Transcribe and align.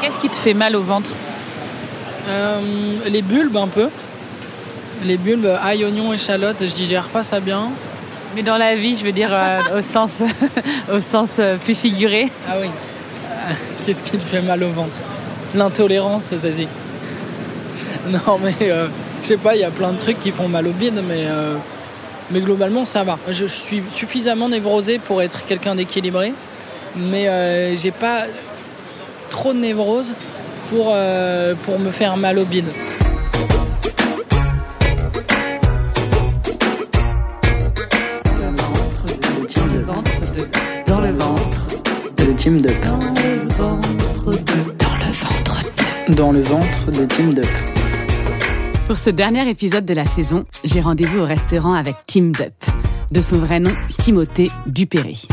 Qu'est-ce 0.00 0.18
qui 0.18 0.28
te 0.28 0.36
fait 0.36 0.54
mal 0.54 0.76
au 0.76 0.82
ventre 0.82 1.10
Euh, 2.28 2.60
les 3.06 3.22
bulbes 3.22 3.56
un 3.56 3.66
peu. 3.68 3.88
Les 5.04 5.16
bulbes, 5.16 5.58
ail, 5.62 5.84
oignon, 5.84 6.12
échalote, 6.12 6.56
je 6.60 6.72
digère 6.72 7.08
pas 7.08 7.22
ça 7.22 7.40
bien. 7.40 7.70
Mais 8.34 8.42
dans 8.42 8.56
la 8.56 8.76
vie, 8.76 8.94
je 8.96 9.04
veux 9.04 9.12
dire 9.12 9.30
euh, 9.32 9.78
au 9.78 9.80
sens, 9.80 10.22
au 10.92 11.00
sens 11.00 11.36
euh, 11.38 11.56
plus 11.56 11.74
figuré. 11.74 12.28
Ah 12.48 12.54
oui. 12.60 12.68
Qu'est-ce 13.84 14.02
qui 14.02 14.12
te 14.12 14.24
fait 14.24 14.42
mal 14.42 14.62
au 14.62 14.70
ventre? 14.70 14.96
L'intolérance, 15.54 16.34
Zazie. 16.34 16.68
Non, 18.08 18.38
mais 18.42 18.54
euh, 18.62 18.86
je 19.22 19.26
sais 19.26 19.36
pas, 19.36 19.54
il 19.54 19.60
y 19.60 19.64
a 19.64 19.70
plein 19.70 19.92
de 19.92 19.98
trucs 19.98 20.20
qui 20.22 20.30
font 20.30 20.48
mal 20.48 20.66
au 20.66 20.72
bide, 20.72 21.02
mais, 21.06 21.26
mais 22.30 22.40
globalement, 22.40 22.84
ça 22.84 23.02
va. 23.02 23.18
Je, 23.28 23.32
je 23.32 23.46
suis 23.46 23.82
suffisamment 23.92 24.48
névrosé 24.48 24.98
pour 24.98 25.22
être 25.22 25.44
quelqu'un 25.46 25.74
d'équilibré, 25.74 26.32
mais 26.96 27.76
j'ai 27.76 27.90
pas 27.90 28.24
trop 29.40 29.54
de 29.54 29.58
névrose 29.58 30.12
pour, 30.68 30.88
euh, 30.92 31.54
pour 31.62 31.78
me 31.78 31.90
faire 31.90 32.18
mal 32.18 32.38
au 32.38 32.44
bide. 32.44 32.66
Dans 40.86 41.00
le 41.00 41.12
ventre 41.12 41.46
de 42.18 42.32
Team 42.34 42.60
Dup. 42.60 42.76
Dans 46.10 46.32
le 46.32 46.42
ventre 46.42 46.90
de 46.90 47.06
Team 47.06 47.32
Dup. 47.32 47.46
Pour 48.86 48.98
ce 48.98 49.08
dernier 49.08 49.48
épisode 49.48 49.86
de 49.86 49.94
la 49.94 50.04
saison, 50.04 50.44
j'ai 50.64 50.82
rendez-vous 50.82 51.20
au 51.20 51.24
restaurant 51.24 51.72
avec 51.72 51.94
Tim 52.06 52.32
Dup, 52.32 52.52
de 53.10 53.22
son 53.22 53.38
vrai 53.38 53.58
nom 53.58 53.72
Timothée 54.02 54.50
Dupéry. 54.66 55.26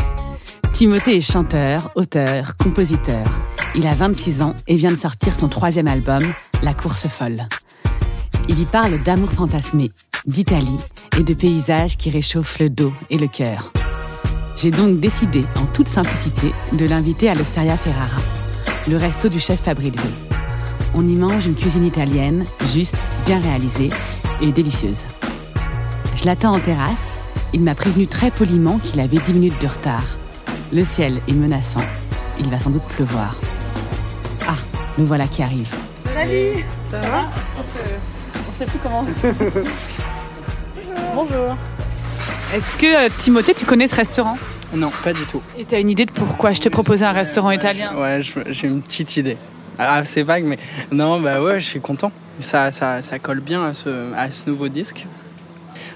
Timothée 0.72 1.18
est 1.18 1.20
chanteur, 1.20 1.90
auteur, 1.94 2.56
compositeur. 2.56 3.24
Il 3.74 3.86
a 3.86 3.94
26 3.94 4.42
ans 4.42 4.54
et 4.66 4.76
vient 4.76 4.90
de 4.90 4.96
sortir 4.96 5.34
son 5.34 5.48
troisième 5.48 5.88
album, 5.88 6.22
La 6.62 6.74
course 6.74 7.06
folle. 7.06 7.46
Il 8.48 8.58
y 8.58 8.64
parle 8.64 9.02
d'amour 9.02 9.30
fantasmé, 9.30 9.92
d'Italie 10.26 10.78
et 11.18 11.22
de 11.22 11.34
paysages 11.34 11.96
qui 11.96 12.10
réchauffent 12.10 12.58
le 12.58 12.70
dos 12.70 12.92
et 13.10 13.18
le 13.18 13.28
cœur. 13.28 13.72
J'ai 14.56 14.70
donc 14.70 14.98
décidé, 14.98 15.44
en 15.56 15.66
toute 15.66 15.88
simplicité, 15.88 16.52
de 16.72 16.86
l'inviter 16.86 17.28
à 17.28 17.34
l'Osteria 17.34 17.76
Ferrara, 17.76 18.20
le 18.88 18.96
resto 18.96 19.28
du 19.28 19.38
chef 19.38 19.60
Fabrizio. 19.60 20.10
On 20.94 21.06
y 21.06 21.14
mange 21.14 21.46
une 21.46 21.54
cuisine 21.54 21.84
italienne, 21.84 22.44
juste, 22.72 23.10
bien 23.26 23.40
réalisée 23.40 23.90
et 24.40 24.50
délicieuse. 24.50 25.04
Je 26.16 26.24
l'attends 26.24 26.54
en 26.54 26.60
terrasse. 26.60 27.18
Il 27.52 27.60
m'a 27.60 27.74
prévenu 27.74 28.06
très 28.06 28.30
poliment 28.30 28.78
qu'il 28.78 28.98
avait 28.98 29.18
10 29.18 29.34
minutes 29.34 29.60
de 29.62 29.68
retard. 29.68 30.04
Le 30.72 30.84
ciel 30.84 31.20
est 31.28 31.34
menaçant. 31.34 31.84
Il 32.40 32.50
va 32.50 32.58
sans 32.58 32.70
doute 32.70 32.82
pleuvoir. 32.84 33.36
Me 34.98 35.04
voilà 35.04 35.28
qui 35.28 35.42
arrive. 35.44 35.72
Salut 36.06 36.64
Ça 36.90 36.98
va 36.98 37.30
On 38.48 38.52
sait 38.52 38.66
plus 38.66 38.78
comment. 38.82 39.04
Bonjour. 41.14 41.56
Est-ce 42.52 42.76
que 42.76 43.06
euh, 43.06 43.08
Timothée, 43.16 43.54
tu 43.54 43.64
connais 43.64 43.86
ce 43.86 43.94
restaurant? 43.94 44.36
Non, 44.74 44.90
pas 45.04 45.12
du 45.12 45.22
tout. 45.26 45.40
Et 45.56 45.64
tu 45.64 45.76
as 45.76 45.78
une 45.78 45.88
idée 45.88 46.04
de 46.04 46.10
pourquoi 46.10 46.52
je 46.52 46.60
t'ai 46.60 46.70
proposé 46.70 47.04
un 47.04 47.12
restaurant 47.12 47.52
italien? 47.52 47.94
Ouais, 47.96 48.20
j'ai 48.48 48.66
une 48.66 48.82
petite 48.82 49.16
idée. 49.16 49.36
Ah, 49.78 50.02
c'est 50.04 50.22
vague, 50.22 50.42
mais 50.42 50.58
non, 50.90 51.20
bah 51.20 51.40
ouais, 51.40 51.60
je 51.60 51.66
suis 51.66 51.80
content. 51.80 52.10
Ça, 52.40 52.72
ça, 52.72 53.00
ça 53.00 53.20
colle 53.20 53.40
bien 53.40 53.64
à 53.64 53.74
ce, 53.74 54.12
à 54.14 54.32
ce 54.32 54.50
nouveau 54.50 54.68
disque. 54.68 55.06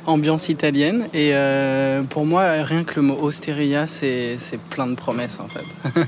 Ambiance 0.06 0.48
italienne. 0.48 1.08
Et 1.12 1.30
euh, 1.32 2.02
pour 2.02 2.24
moi, 2.24 2.44
rien 2.62 2.84
que 2.84 2.94
le 2.96 3.02
mot 3.02 3.18
osteria, 3.20 3.88
c'est 3.88 4.36
c'est 4.38 4.60
plein 4.60 4.86
de 4.86 4.94
promesses 4.94 5.40
en 5.40 5.48
fait. 5.48 5.64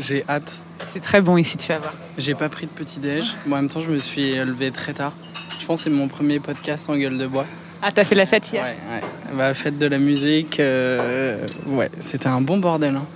j'ai 0.00 0.24
hâte. 0.28 0.62
C'est 0.84 1.00
très 1.00 1.20
bon 1.20 1.36
ici, 1.36 1.56
tu 1.56 1.68
vas 1.68 1.78
voir. 1.78 1.94
J'ai 2.18 2.34
pas 2.34 2.48
pris 2.48 2.66
de 2.66 2.70
petit-déj. 2.72 3.24
En 3.46 3.50
même 3.56 3.68
temps, 3.68 3.80
je 3.80 3.90
me 3.90 3.98
suis 3.98 4.34
levé 4.36 4.70
très 4.70 4.92
tard. 4.92 5.12
Je 5.60 5.66
pense 5.66 5.80
que 5.80 5.84
c'est 5.84 5.90
mon 5.96 6.08
premier 6.08 6.40
podcast 6.40 6.88
en 6.90 6.96
gueule 6.96 7.18
de 7.18 7.26
bois. 7.26 7.46
Ah, 7.82 7.90
t'as 7.92 8.04
fait 8.04 8.14
la 8.14 8.26
fête 8.26 8.52
hier 8.52 8.62
Ouais, 8.64 8.76
ouais. 8.94 9.36
Bah, 9.36 9.54
fête 9.54 9.78
de 9.78 9.86
la 9.86 9.98
musique. 9.98 10.60
euh, 10.60 11.46
ouais, 11.66 11.90
c'était 11.98 12.28
un 12.28 12.40
bon 12.40 12.58
bordel. 12.58 12.96
hein. 12.96 13.06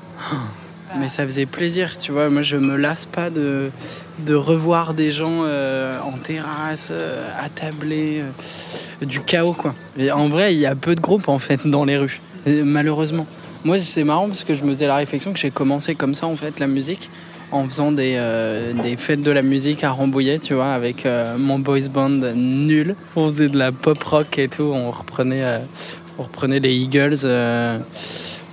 Mais 0.99 1.09
ça 1.09 1.25
faisait 1.25 1.47
plaisir, 1.47 1.99
tu 1.99 2.13
vois. 2.13 2.31
Moi, 2.31 2.43
je 2.43 2.57
me 2.57 2.77
lasse 2.77 3.05
pas 3.07 3.29
de, 3.29 3.71
de 4.21 4.35
revoir 4.35 4.95
des 4.95 5.11
gens 5.13 5.43
euh, 5.45 5.93
en 6.01 6.13
terrasse, 6.13 6.89
euh, 6.93 7.29
attablés, 7.39 8.23
euh, 8.23 9.05
du 9.05 9.21
chaos, 9.21 9.53
quoi. 9.53 9.75
Et 9.99 10.11
en 10.11 10.29
vrai, 10.29 10.55
il 10.55 10.59
y 10.61 10.67
a 10.67 10.75
peu 10.75 10.95
de 10.95 11.01
groupes, 11.01 11.29
en 11.29 11.39
fait, 11.39 11.67
dans 11.67 11.85
les 11.85 11.99
rues, 11.99 12.21
malheureusement. 12.47 13.27
Moi, 13.67 13.79
c'est 13.79 14.05
marrant 14.05 14.29
parce 14.29 14.45
que 14.45 14.55
je 14.55 14.63
me 14.63 14.69
faisais 14.69 14.87
la 14.87 14.95
réflexion 14.95 15.33
que 15.33 15.41
j'ai 15.41 15.51
commencé 15.51 15.97
comme 15.97 16.15
ça, 16.15 16.29
en 16.29 16.37
fait, 16.37 16.61
la 16.61 16.69
musique, 16.69 17.11
en 17.51 17.67
faisant 17.69 17.91
des, 17.91 18.15
euh, 18.17 18.73
des 18.73 18.97
fêtes 18.97 19.23
de 19.23 19.31
la 19.33 19.43
musique 19.43 19.83
à 19.83 19.91
Rambouillet, 19.91 20.39
tu 20.39 20.55
vois, 20.55 20.73
avec 20.73 21.05
euh, 21.05 21.37
mon 21.37 21.59
boys 21.59 21.89
band 21.93 22.11
nul. 22.37 22.95
On 23.17 23.25
faisait 23.25 23.49
de 23.49 23.59
la 23.59 23.73
pop 23.73 24.01
rock 24.05 24.39
et 24.39 24.47
tout, 24.47 24.71
on 24.73 24.93
reprenait, 24.93 25.43
euh, 25.43 25.59
on 26.17 26.23
reprenait 26.23 26.61
les 26.61 26.75
Eagles. 26.77 27.27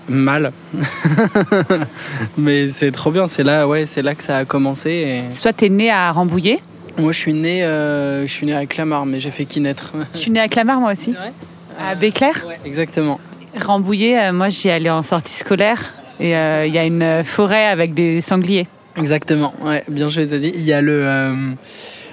mal 0.09 0.51
mais 2.37 2.67
c'est 2.67 2.91
trop 2.91 3.09
bien 3.11 3.27
c'est 3.27 3.43
là 3.43 3.67
ouais 3.69 3.85
c'est 3.85 4.01
là 4.01 4.15
que 4.15 4.23
ça 4.23 4.37
a 4.39 4.43
commencé 4.45 4.89
et... 4.89 5.31
Soit 5.31 5.53
t'es 5.53 5.69
né 5.69 5.89
à 5.91 6.11
Rambouillet. 6.11 6.59
moi 6.97 7.13
je 7.13 7.17
suis 7.19 7.33
né 7.33 7.63
euh, 7.63 8.27
je 8.27 8.31
suis 8.31 8.45
né 8.45 8.53
à 8.53 8.65
Clamart 8.65 9.05
mais 9.05 9.21
j'ai 9.21 9.31
fait 9.31 9.45
qui 9.45 9.61
naître 9.61 9.93
Je 10.13 10.19
suis 10.19 10.31
née 10.31 10.41
à 10.41 10.49
Clamart, 10.49 10.81
moi 10.81 10.91
aussi. 10.91 11.13
vrai? 11.13 11.31
À 11.79 11.95
Béclair? 11.95 12.43
ouais 12.47 12.59
exactement 12.65 13.17
Rambouillet, 13.59 14.19
euh, 14.19 14.33
moi 14.33 14.49
j'y 14.49 14.69
allais 14.69 14.89
en 14.89 15.01
sortie 15.01 15.33
scolaire. 15.33 15.93
Et 16.19 16.35
euh, 16.35 16.65
il 16.65 16.73
y 16.73 16.77
a 16.77 16.85
une 16.85 17.23
forêt 17.23 17.65
avec 17.65 17.93
des 17.93 18.21
sangliers. 18.21 18.67
Exactement, 18.95 19.53
ouais, 19.65 19.83
bien 19.87 20.07
joué 20.07 20.25
Zazie. 20.25 20.51
Il 20.55 20.63
y 20.63 20.73
a 20.73 20.77
euh, 20.79 21.35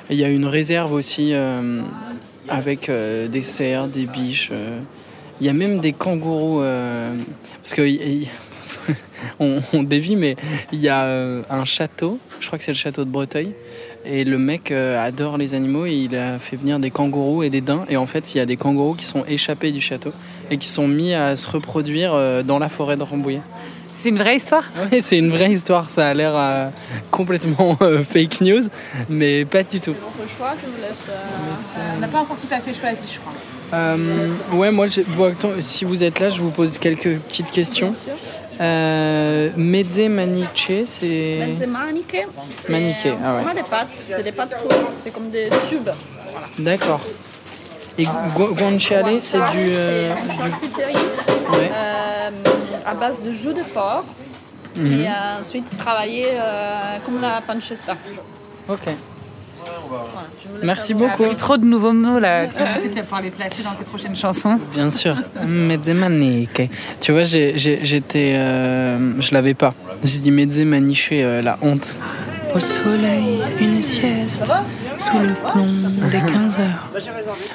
il 0.09 0.17
y 0.17 0.25
a 0.25 0.29
une 0.31 0.47
réserve 0.47 0.93
aussi 0.93 1.31
euh, 1.35 1.83
avec 2.49 2.89
euh, 2.89 3.29
des 3.29 3.43
cerfs, 3.43 3.89
des 3.89 4.07
biches. 4.07 4.49
euh. 4.53 4.79
Il 5.41 5.47
y 5.47 5.51
a 5.51 5.53
même 5.55 5.79
des 5.81 5.93
kangourous 5.93 6.61
euh, 6.61 7.15
parce 7.63 7.75
que 7.75 7.83
on, 9.41 9.83
dévie, 9.83 10.17
mais 10.17 10.37
il 10.73 10.81
y 10.81 10.89
a 10.89 11.05
euh, 11.05 11.43
un 11.49 11.65
château. 11.65 12.19
Je 12.41 12.47
crois 12.47 12.59
que 12.59 12.65
c'est 12.65 12.73
le 12.73 12.77
château 12.77 13.05
de 13.05 13.11
Breteuil. 13.11 13.53
Et 14.05 14.25
le 14.25 14.39
mec 14.39 14.71
euh, 14.71 15.03
adore 15.03 15.37
les 15.39 15.55
animaux 15.55 15.87
et 15.87 15.93
il 15.95 16.17
a 16.17 16.39
fait 16.39 16.57
venir 16.57 16.79
des 16.79 16.91
kangourous 16.91 17.43
et 17.43 17.51
des 17.51 17.61
daims. 17.61 17.85
Et 17.89 17.97
en 17.97 18.07
fait, 18.07 18.35
il 18.35 18.39
y 18.39 18.41
a 18.41 18.47
des 18.47 18.57
kangourous 18.57 18.95
qui 18.95 19.05
sont 19.05 19.25
échappés 19.27 19.73
du 19.73 19.81
château 19.81 20.13
et 20.51 20.59
qui 20.59 20.69
sont 20.69 20.89
mis 20.89 21.15
à 21.15 21.37
se 21.37 21.49
reproduire 21.49 22.13
euh, 22.15 22.43
dans 22.43 22.59
la 22.59 22.69
forêt 22.69 22.97
de 22.97 23.03
Rambouillet. 23.03 23.43
C'est 23.93 24.09
une 24.09 24.19
vraie 24.19 24.37
histoire? 24.37 24.65
Oui, 24.91 25.03
c'est 25.03 25.19
une 25.19 25.31
vraie 25.31 25.51
histoire. 25.53 25.91
Ça 25.91 26.09
a 26.09 26.15
l'air 26.15 26.33
euh, 26.35 26.69
complètement 27.11 27.77
euh, 27.83 28.03
fake 28.03 28.41
news, 28.41 28.63
mais 29.09 29.45
pas 29.45 29.63
du 29.63 29.79
tout. 29.81 29.95
On 31.97 32.01
n'a 32.01 32.09
pas 32.09 32.19
encore 32.21 32.37
tout 32.37 32.53
à 32.55 32.61
fait 32.61 32.73
choisi, 32.73 33.03
je 33.13 33.19
crois. 33.21 33.33
Euh, 33.75 34.29
ouais, 34.55 34.71
moi, 34.71 34.87
j'ai- 34.87 35.05
bon, 35.05 35.31
attends, 35.31 35.51
si 35.61 35.85
vous 35.85 36.03
êtes 36.03 36.19
là, 36.19 36.29
je 36.31 36.41
vous 36.41 36.51
pose 36.51 36.79
quelques 36.79 37.19
petites 37.19 37.51
questions. 37.51 37.95
Euh, 38.61 39.51
mezze 39.57 40.01
maniche, 40.09 40.71
c'est. 40.87 41.39
Mezze 41.59 41.69
maniche. 41.69 42.27
Maniche, 42.69 42.97
c'est- 43.03 43.13
ah 43.25 43.37
ouais. 43.37 43.43
On 43.45 43.49
a 43.49 43.55
des 43.55 43.63
pâtes, 43.63 43.89
c'est 43.93 44.23
des 44.23 44.33
pâtes 44.33 44.57
courtes, 44.63 44.93
c'est 45.03 45.13
comme 45.13 45.31
des 45.31 45.49
tubes. 45.69 45.89
D'accord. 46.59 47.01
Et 48.01 48.05
gu- 48.37 48.55
guanciale, 48.57 49.21
c'est 49.21 49.37
du. 49.39 49.43
euh, 49.75 50.15
charcuterie 50.37 50.95
ouais. 50.95 51.71
euh, 51.75 52.31
à 52.87 52.95
base 52.95 53.25
de 53.25 53.33
jus 53.33 53.55
de 53.55 53.63
porc. 53.75 54.05
Mhm. 54.79 54.87
Et 54.87 55.07
euh, 55.09 55.41
ensuite 55.41 55.67
travaillé 55.77 56.27
euh, 56.33 56.97
comme 57.05 57.21
la 57.21 57.41
pancetta. 57.47 57.97
Ok. 58.69 58.87
Merci 60.63 60.95
beaucoup. 60.95 61.25
appris 61.25 61.37
trop 61.37 61.57
de 61.57 61.65
nouveaux 61.67 61.93
mots 61.93 62.19
là. 62.19 62.47
Tu 62.47 62.55
vas 62.59 63.03
pouvoir 63.03 63.21
les 63.23 63.31
placer 63.31 63.63
dans 63.63 63.73
tes 63.73 63.85
prochaines 63.85 64.17
chansons. 64.17 64.59
Bien 64.75 64.89
sûr. 64.91 65.17
Mezze 65.47 65.91
maniche. 65.91 66.49
Tu 67.01 67.13
vois, 67.13 67.25
j'étais. 67.25 68.35
euh, 68.37 69.21
je 69.21 69.35
l'avais 69.35 69.55
pas. 69.55 69.75
J'ai 70.03 70.19
dit 70.19 70.31
mezze 70.31 70.61
maniche, 70.61 71.11
euh, 71.13 71.43
la 71.43 71.59
honte. 71.63 71.97
Au 72.55 72.59
soleil, 72.59 73.41
une 73.61 73.81
sieste, 73.81 74.51
sous 74.99 75.19
le 75.19 75.35
plomb 75.51 76.09
des 76.11 76.21
15 76.21 76.59
heures. 76.59 76.91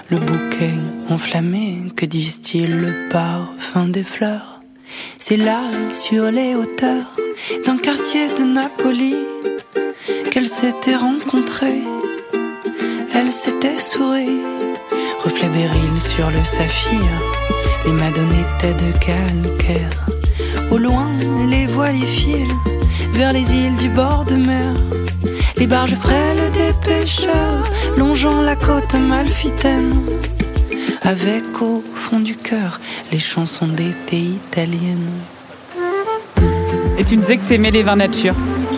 Le 0.10 0.18
bouquet 0.18 0.74
enflammé 1.10 1.92
que 1.96 2.06
distille 2.06 2.68
le 2.68 3.10
parfum 3.10 3.88
des 3.90 4.04
fleurs. 4.04 4.62
C'est 5.18 5.38
là, 5.38 5.62
sur 5.94 6.32
les 6.32 6.56
hauteurs 6.56 7.18
d'un 7.66 7.78
quartier 7.78 8.28
de 8.34 8.44
Napoli, 8.44 9.16
qu'elles 10.32 10.48
s'étaient 10.48 10.96
rencontrées. 10.96 11.84
Elles 13.14 13.32
s'étaient 13.32 13.78
souri, 13.78 14.40
reflet 15.24 15.50
béryl 15.50 16.00
sur 16.00 16.30
le 16.30 16.44
saphir. 16.44 17.02
Les 17.86 17.92
madones 17.92 18.32
étaient 18.32 18.74
de 18.74 18.92
calcaire. 19.00 20.06
Au 20.72 20.78
loin, 20.78 21.10
les 21.48 21.68
voiliers 21.68 22.06
filent 22.06 22.56
vers 23.16 23.32
les 23.32 23.54
îles 23.54 23.76
du 23.78 23.88
bord 23.88 24.26
de 24.26 24.36
mer. 24.36 24.74
Les 25.56 25.68
barges 25.68 25.96
frêles 25.96 26.52
des 26.52 26.74
pêcheurs 26.86 27.64
longeant 27.98 28.42
la 28.42 28.58
côte 28.58 28.94
malfitaine. 28.96 29.94
Avec 31.02 31.44
au 31.62 31.82
fond 31.96 32.20
du 32.20 32.36
cœur 32.36 32.80
les 33.14 33.20
chansons 33.20 33.68
d'été 33.68 34.18
italiennes. 34.18 35.10
Et 36.98 37.06
tu 37.06 37.16
me 37.16 37.22
disais 37.22 37.38
que 37.38 37.48
t'aimais 37.48 37.72
les 37.72 37.84
vins 37.84 37.96
nature. 37.96 38.36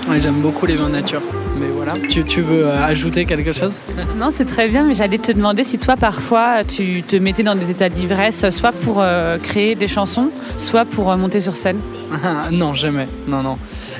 Ouais, 0.07 0.21
j'aime 0.21 0.41
beaucoup 0.41 0.67
les 0.67 0.75
vins 0.75 0.89
nature. 0.89 1.21
Mais 1.59 1.67
voilà, 1.75 1.93
tu, 2.09 2.23
tu 2.23 2.41
veux 2.41 2.67
euh, 2.67 2.85
ajouter 2.85 3.25
quelque 3.25 3.51
chose? 3.53 3.79
Non, 4.17 4.29
c'est 4.31 4.45
très 4.45 4.67
bien, 4.67 4.83
mais 4.83 4.93
j'allais 4.93 5.17
te 5.17 5.31
demander 5.31 5.63
si 5.63 5.79
toi, 5.79 5.95
parfois, 5.95 6.63
tu 6.63 7.01
te 7.03 7.15
mettais 7.15 7.43
dans 7.43 7.55
des 7.55 7.71
états 7.71 7.89
d'ivresse, 7.89 8.47
soit 8.49 8.71
pour 8.71 8.97
euh, 8.99 9.37
créer 9.39 9.73
des 9.75 9.87
chansons, 9.87 10.29
soit 10.57 10.85
pour 10.85 11.11
euh, 11.11 11.17
monter 11.17 11.41
sur 11.41 11.55
scène. 11.55 11.79
Non, 12.51 12.73
jamais. 12.73 13.07
Non, 13.27 13.41
non. 13.41 13.57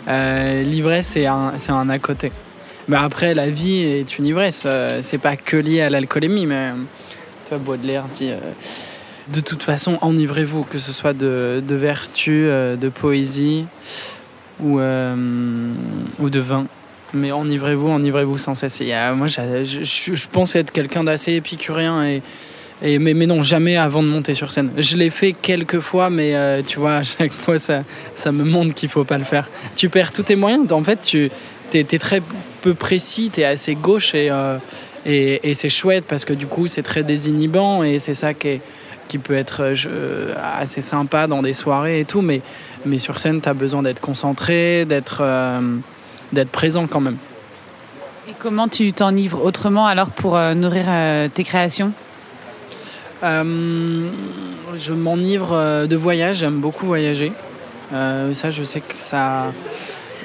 Euh, 0.08 0.64
L'ivresse, 0.64 1.08
c'est 1.08 1.26
un, 1.26 1.54
c'est 1.58 1.72
un 1.72 1.90
à 1.90 2.00
côté. 2.00 2.32
Mais 2.88 2.98
après, 2.98 3.34
la 3.34 3.50
vie 3.50 3.80
est 3.84 4.18
une 4.18 4.26
ivresse. 4.26 4.64
Euh, 4.66 5.00
c'est 5.04 5.18
pas 5.18 5.36
que 5.36 5.58
lié 5.58 5.82
à 5.82 5.90
l'alcoolémie, 5.90 6.46
mais 6.46 6.56
euh, 6.70 6.74
tu 7.46 7.50
vois, 7.50 7.58
Baudelaire 7.58 8.06
dit 8.14 8.30
euh, 8.32 8.38
de 9.34 9.42
toute 9.42 9.64
façon, 9.64 9.98
enivrez-vous, 10.02 10.64
que 10.64 10.78
ce 10.78 10.94
soit 10.94 11.12
de, 11.14 11.62
de 11.68 11.76
vertu, 11.76 12.46
euh, 12.48 12.78
de 12.78 12.88
poésie 12.88 13.66
ou, 14.62 14.80
ou 16.20 16.30
de 16.30 16.40
vin. 16.40 16.66
Mais 17.14 17.32
enivrez-vous, 17.32 17.90
enivrez-vous 17.90 18.38
sans 18.38 18.56
cesse. 18.56 18.80
Et, 18.82 18.94
moi, 19.16 19.28
je, 19.28 19.64
je- 19.64 20.16
je 20.16 20.28
pense 20.30 20.56
être 20.56 20.72
quelqu'un 20.72 21.04
d'assez 21.04 21.34
épicurien 21.34 22.04
et, 22.06 22.22
mais, 22.82 23.14
non, 23.14 23.42
jamais 23.42 23.78
avant 23.78 24.04
de 24.04 24.08
monter 24.08 24.34
sur 24.34 24.52
scène. 24.52 24.72
Je 24.78 24.98
l'ai 24.98 25.10
fait 25.10 25.34
quelques 25.34 25.80
fois, 25.80 26.10
mais 26.10 26.36
euh, 26.36 26.62
tu 26.62 26.80
vois, 26.80 26.98
à 26.98 27.04
chaque 27.04 27.34
fois, 27.34 27.58
ça, 27.60 27.84
me 28.32 28.44
montre 28.44 28.74
qu'il 28.74 28.90
faut 28.90 29.04
pas 29.04 29.18
le 29.18 29.24
faire. 29.24 29.48
Tu 29.76 29.90
perds 29.90 30.12
tous 30.12 30.24
tes 30.24 30.36
moyens. 30.36 30.72
En 30.72 30.84
fait, 30.84 31.02
tu 31.02 31.32
es, 31.74 31.84
très 31.84 32.22
peu 32.62 32.74
précis, 32.74 33.32
tu 33.34 33.42
es 33.42 33.46
assez 33.46 33.76
gauche 33.76 34.14
et, 34.14 34.30
euh, 34.30 34.58
et, 35.06 35.54
c'est 35.54 35.70
chouette 35.70 36.06
parce 36.08 36.26
que 36.26 36.34
du 36.34 36.46
coup, 36.46 36.68
c'est 36.68 36.84
très 36.84 37.04
désinhibant 37.04 37.84
et 37.84 38.00
c'est 38.00 38.14
ça 38.14 38.34
qui, 38.34 38.60
peut 39.24 39.36
être 39.36 39.62
euh, 39.88 40.36
assez 40.60 40.82
sympa 40.82 41.28
dans 41.28 41.42
des 41.42 41.54
soirées 41.54 42.02
et 42.02 42.06
tout. 42.06 42.22
Mais, 42.22 42.42
sur 43.00 43.20
scène, 43.20 43.42
tu 43.42 43.50
as 43.50 43.54
besoin 43.54 43.82
d'être 43.82 44.02
concentré, 44.02 44.86
d'être 44.86 45.24
d'être 46.34 46.52
présent 46.52 46.88
quand 46.88 47.00
même. 47.00 47.18
Et 48.30 48.34
comment 48.38 48.68
tu 48.68 48.92
t'enivres 48.92 49.44
autrement 49.46 49.88
alors 49.88 50.10
pour 50.10 50.38
nourrir 50.38 50.86
tes 51.34 51.46
créations? 51.46 51.94
Je 53.24 54.94
m'enivre 54.94 55.54
euh, 55.54 55.88
de 55.88 55.96
voyage, 55.96 56.38
j'aime 56.38 56.60
beaucoup 56.60 56.86
voyager. 56.86 57.32
Euh, 57.94 58.34
ça, 58.34 58.52
je 58.52 58.64
sais 58.64 58.82
que 58.82 58.96
ça, 58.98 59.46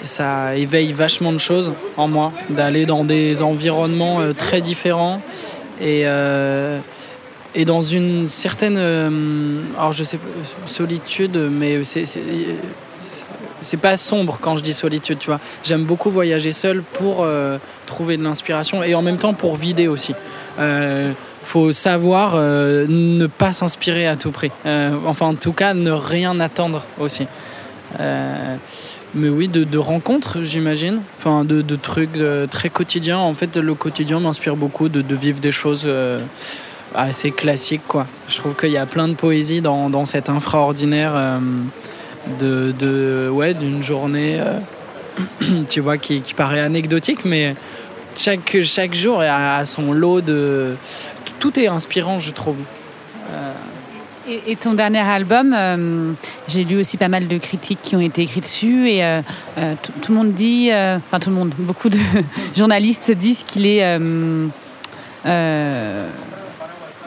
ça 0.05 0.57
éveille 0.57 0.93
vachement 0.93 1.33
de 1.33 1.39
choses 1.39 1.73
en 1.97 2.09
moi, 2.09 2.33
d'aller 2.51 2.87
dans 2.87 3.05
des 3.05 3.43
environnements 3.43 4.21
euh, 4.21 4.33
très 4.33 4.61
différents 4.61 5.21
et, 5.81 6.03
euh, 6.07 6.79
et 7.55 7.65
dans 7.65 7.83
une 7.83 8.27
certaine, 8.27 8.77
euh, 8.79 9.61
alors 9.79 9.93
je 9.93 10.05
sais 10.05 10.19
solitude, 10.67 11.37
mais 11.51 11.83
c'est 13.61 13.77
pas 13.77 13.97
sombre 13.97 14.39
quand 14.41 14.57
je 14.57 14.63
dis 14.63 14.75
solitude, 14.75 15.19
tu 15.19 15.27
vois. 15.27 15.41
J'aime 15.63 15.85
beaucoup 15.85 16.11
voyager 16.11 16.53
seul 16.53 16.83
pour 16.83 17.19
euh, 17.21 17.59
trouver 17.87 18.17
de 18.17 18.25
l'inspiration 18.25 18.83
et 18.83 18.95
en 18.95 19.03
même 19.03 19.19
temps 19.19 19.35
pour 19.35 19.57
vider 19.57 19.87
aussi. 19.87 20.15
Faut 21.45 21.73
savoir 21.73 22.35
euh, 22.35 22.87
ne 22.89 23.27
pas 23.27 23.53
s'inspirer 23.53 24.07
à 24.07 24.17
tout 24.17 24.31
prix. 24.31 24.51
Euh, 24.65 24.93
enfin, 25.07 25.27
en 25.27 25.35
tout 25.35 25.53
cas, 25.53 25.75
ne 25.75 25.91
rien 25.91 26.39
attendre 26.41 26.85
aussi. 26.99 27.27
Euh, 28.01 28.57
mais 29.15 29.29
oui, 29.29 29.49
de, 29.49 29.79
rencontres, 29.79 30.39
j'imagine. 30.43 31.01
Enfin, 31.19 31.45
de, 31.45 31.77
trucs 31.77 32.19
très 32.51 32.71
quotidiens. 32.71 33.19
En 33.19 33.35
fait, 33.35 33.57
le 33.57 33.75
quotidien 33.75 34.21
m'inspire 34.21 34.57
beaucoup 34.57 34.89
de, 34.89 35.15
vivre 35.15 35.41
des 35.41 35.53
choses 35.53 35.87
assez 36.95 37.31
classiques, 37.31 37.87
quoi. 37.87 38.07
Je 38.29 38.37
trouve 38.37 38.55
qu'il 38.55 38.71
y 38.71 38.79
a 38.79 38.87
plein 38.87 39.09
de 39.09 39.15
poésie 39.15 39.61
dans, 39.61 39.91
dans 39.91 40.07
cet 40.07 40.31
infraordinaire 40.31 41.13
de, 42.41 43.29
ouais, 43.31 43.53
d'une 43.53 43.83
journée, 43.83 44.41
tu 45.69 45.81
vois, 45.81 45.99
qui, 45.99 46.23
qui 46.23 46.33
paraît 46.33 46.61
anecdotique, 46.61 47.27
mais 47.27 47.55
chaque, 48.17 48.57
chaque 48.63 48.95
jour 48.95 49.21
a 49.21 49.65
son 49.65 49.93
lot 49.93 50.21
de... 50.21 50.75
Tout 51.43 51.59
est 51.59 51.67
inspirant, 51.67 52.21
je 52.21 52.31
trouve. 52.31 52.57
Et, 54.29 54.53
et 54.53 54.57
ton 54.57 54.75
dernier 54.75 55.01
album, 55.01 55.53
euh, 55.53 56.13
j'ai 56.47 56.63
lu 56.63 56.79
aussi 56.79 56.97
pas 56.97 57.09
mal 57.09 57.27
de 57.27 57.39
critiques 57.39 57.81
qui 57.83 57.97
ont 57.97 58.01
été 58.01 58.23
écrites 58.23 58.45
dessus 58.45 58.89
et 58.89 59.05
euh, 59.05 59.21
euh, 59.59 59.75
tout 59.83 59.91
tout 60.01 60.13
le 60.13 60.19
monde 60.19 60.33
dit, 60.33 60.69
euh, 60.71 60.99
enfin 60.99 61.19
tout 61.19 61.31
le 61.31 61.35
monde, 61.35 61.53
beaucoup 61.59 61.89
de 61.89 61.99
journalistes 62.57 63.11
disent 63.11 63.43
qu'il 63.43 63.67
est 63.67 63.83
euh, 63.83 64.47
euh, 65.27 66.09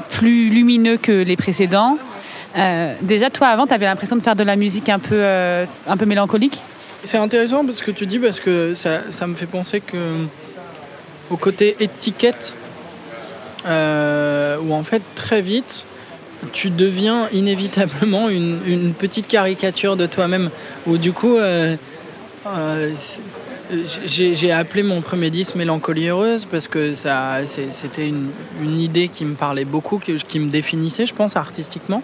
plus 0.09 0.49
lumineux 0.49 0.97
que 0.97 1.13
les 1.13 1.37
précédents. 1.37 1.97
Euh, 2.57 2.93
déjà, 3.01 3.29
toi, 3.29 3.47
avant, 3.47 3.67
tu 3.67 3.73
avais 3.73 3.85
l'impression 3.85 4.17
de 4.17 4.21
faire 4.21 4.35
de 4.35 4.43
la 4.43 4.57
musique 4.57 4.89
un 4.89 4.99
peu, 4.99 5.15
euh, 5.15 5.65
un 5.87 5.95
peu 5.95 6.05
mélancolique? 6.05 6.61
C'est 7.05 7.17
intéressant 7.17 7.65
parce 7.65 7.81
que 7.81 7.91
tu 7.91 8.05
dis, 8.05 8.19
parce 8.19 8.41
que 8.41 8.73
ça, 8.73 9.09
ça 9.11 9.27
me 9.27 9.35
fait 9.35 9.45
penser 9.45 9.79
que 9.79 10.25
au 11.29 11.37
côté 11.37 11.77
étiquette, 11.79 12.53
euh, 13.65 14.57
où 14.59 14.73
en 14.73 14.83
fait 14.83 15.01
très 15.15 15.41
vite, 15.41 15.85
tu 16.53 16.69
deviens 16.69 17.27
inévitablement 17.33 18.29
une, 18.29 18.93
petite 18.97 19.27
caricature 19.27 19.97
de 19.97 20.05
toi-même, 20.05 20.49
où 20.87 20.97
du 20.97 21.11
coup, 21.11 21.37
euh, 21.37 21.75
euh, 22.47 22.91
c'est- 22.93 23.21
j'ai 24.05 24.51
appelé 24.51 24.83
mon 24.83 25.01
premier 25.01 25.29
disque 25.29 25.55
Mélancolie 25.55 26.07
heureuse 26.07 26.45
parce 26.45 26.67
que 26.67 26.93
c'était 26.93 28.07
une, 28.07 28.79
idée 28.79 29.07
qui 29.07 29.25
me 29.25 29.33
parlait 29.33 29.65
beaucoup, 29.65 29.97
qui, 29.99 30.39
me 30.39 30.49
définissait, 30.49 31.05
je 31.05 31.13
pense, 31.13 31.35
artistiquement. 31.35 32.03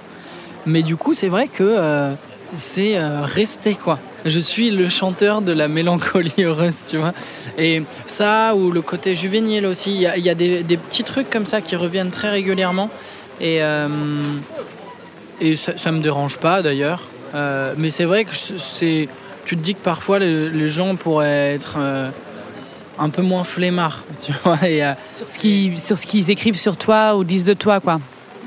Mais 0.65 0.81
du 0.81 0.95
coup, 0.95 1.13
c'est 1.13 1.27
vrai 1.27 1.47
que 1.47 1.63
euh, 1.63 2.13
c'est 2.55 2.97
euh, 2.97 3.21
resté 3.21 3.75
quoi. 3.75 3.99
Je 4.25 4.39
suis 4.39 4.69
le 4.69 4.87
chanteur 4.89 5.41
de 5.41 5.51
la 5.51 5.67
mélancolie 5.67 6.33
heureuse, 6.39 6.83
tu 6.87 6.97
vois. 6.97 7.13
Et 7.57 7.83
ça, 8.05 8.55
ou 8.55 8.71
le 8.71 8.81
côté 8.81 9.15
juvénile 9.15 9.65
aussi, 9.65 9.93
il 9.93 10.01
y 10.01 10.07
a, 10.07 10.17
il 10.17 10.23
y 10.23 10.29
a 10.29 10.35
des, 10.35 10.63
des 10.63 10.77
petits 10.77 11.03
trucs 11.03 11.29
comme 11.29 11.45
ça 11.45 11.61
qui 11.61 11.75
reviennent 11.75 12.11
très 12.11 12.29
régulièrement. 12.29 12.89
Et, 13.39 13.63
euh, 13.63 13.87
et 15.39 15.55
ça, 15.55 15.77
ça 15.77 15.91
me 15.91 16.01
dérange 16.01 16.37
pas 16.37 16.61
d'ailleurs. 16.61 17.01
Euh, 17.33 17.73
mais 17.77 17.89
c'est 17.89 18.05
vrai 18.05 18.25
que 18.25 18.35
c'est, 18.35 19.07
tu 19.45 19.57
te 19.57 19.61
dis 19.61 19.73
que 19.73 19.83
parfois 19.83 20.19
les, 20.19 20.49
les 20.49 20.67
gens 20.67 20.95
pourraient 20.95 21.53
être 21.55 21.77
un 22.99 23.09
peu 23.09 23.23
moins 23.23 23.43
flemmards, 23.43 24.03
tu 24.23 24.33
vois. 24.43 24.59
Et, 24.67 24.83
sur 25.09 25.27
ce 25.27 25.39
qu'ils 25.39 25.79
sur 25.79 25.97
ce 25.97 26.05
qu'ils 26.05 26.29
écrivent 26.29 26.59
sur 26.59 26.77
toi 26.77 27.15
ou 27.15 27.23
disent 27.23 27.45
de 27.45 27.53
toi, 27.53 27.79
quoi. 27.79 27.99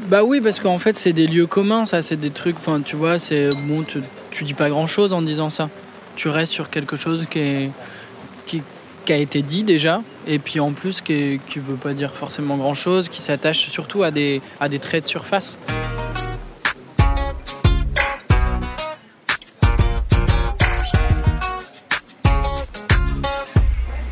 Bah 0.08 0.22
oui, 0.22 0.40
parce 0.40 0.60
qu'en 0.60 0.78
fait, 0.78 0.96
c'est 0.96 1.12
des 1.12 1.26
lieux 1.26 1.46
communs, 1.46 1.84
ça, 1.84 2.02
c'est 2.02 2.16
des 2.16 2.30
trucs, 2.30 2.56
enfin, 2.56 2.80
tu 2.80 2.96
vois, 2.96 3.18
c'est 3.18 3.50
bon, 3.66 3.82
tu, 3.82 4.00
tu 4.30 4.44
dis 4.44 4.54
pas 4.54 4.68
grand 4.68 4.86
chose 4.86 5.12
en 5.12 5.22
disant 5.22 5.48
ça. 5.50 5.70
Tu 6.16 6.28
restes 6.28 6.52
sur 6.52 6.70
quelque 6.70 6.96
chose 6.96 7.24
qui, 7.30 7.38
est, 7.38 7.70
qui, 8.46 8.62
qui 9.04 9.12
a 9.12 9.16
été 9.16 9.42
dit 9.42 9.64
déjà, 9.64 10.02
et 10.26 10.38
puis 10.38 10.61
en 10.61 10.73
plus, 10.73 11.00
qui, 11.00 11.12
est- 11.12 11.40
qui 11.46 11.58
veut 11.58 11.76
pas 11.76 11.94
dire 11.94 12.12
forcément 12.12 12.56
grand 12.56 12.75
chose, 12.75 13.08
qui 13.08 13.23
s'attache 13.23 13.68
surtout 13.70 14.02
à 14.02 14.11
des, 14.11 14.40
à 14.61 14.68
des 14.68 14.78
traits 14.78 15.04
de 15.04 15.08
surface. 15.08 15.58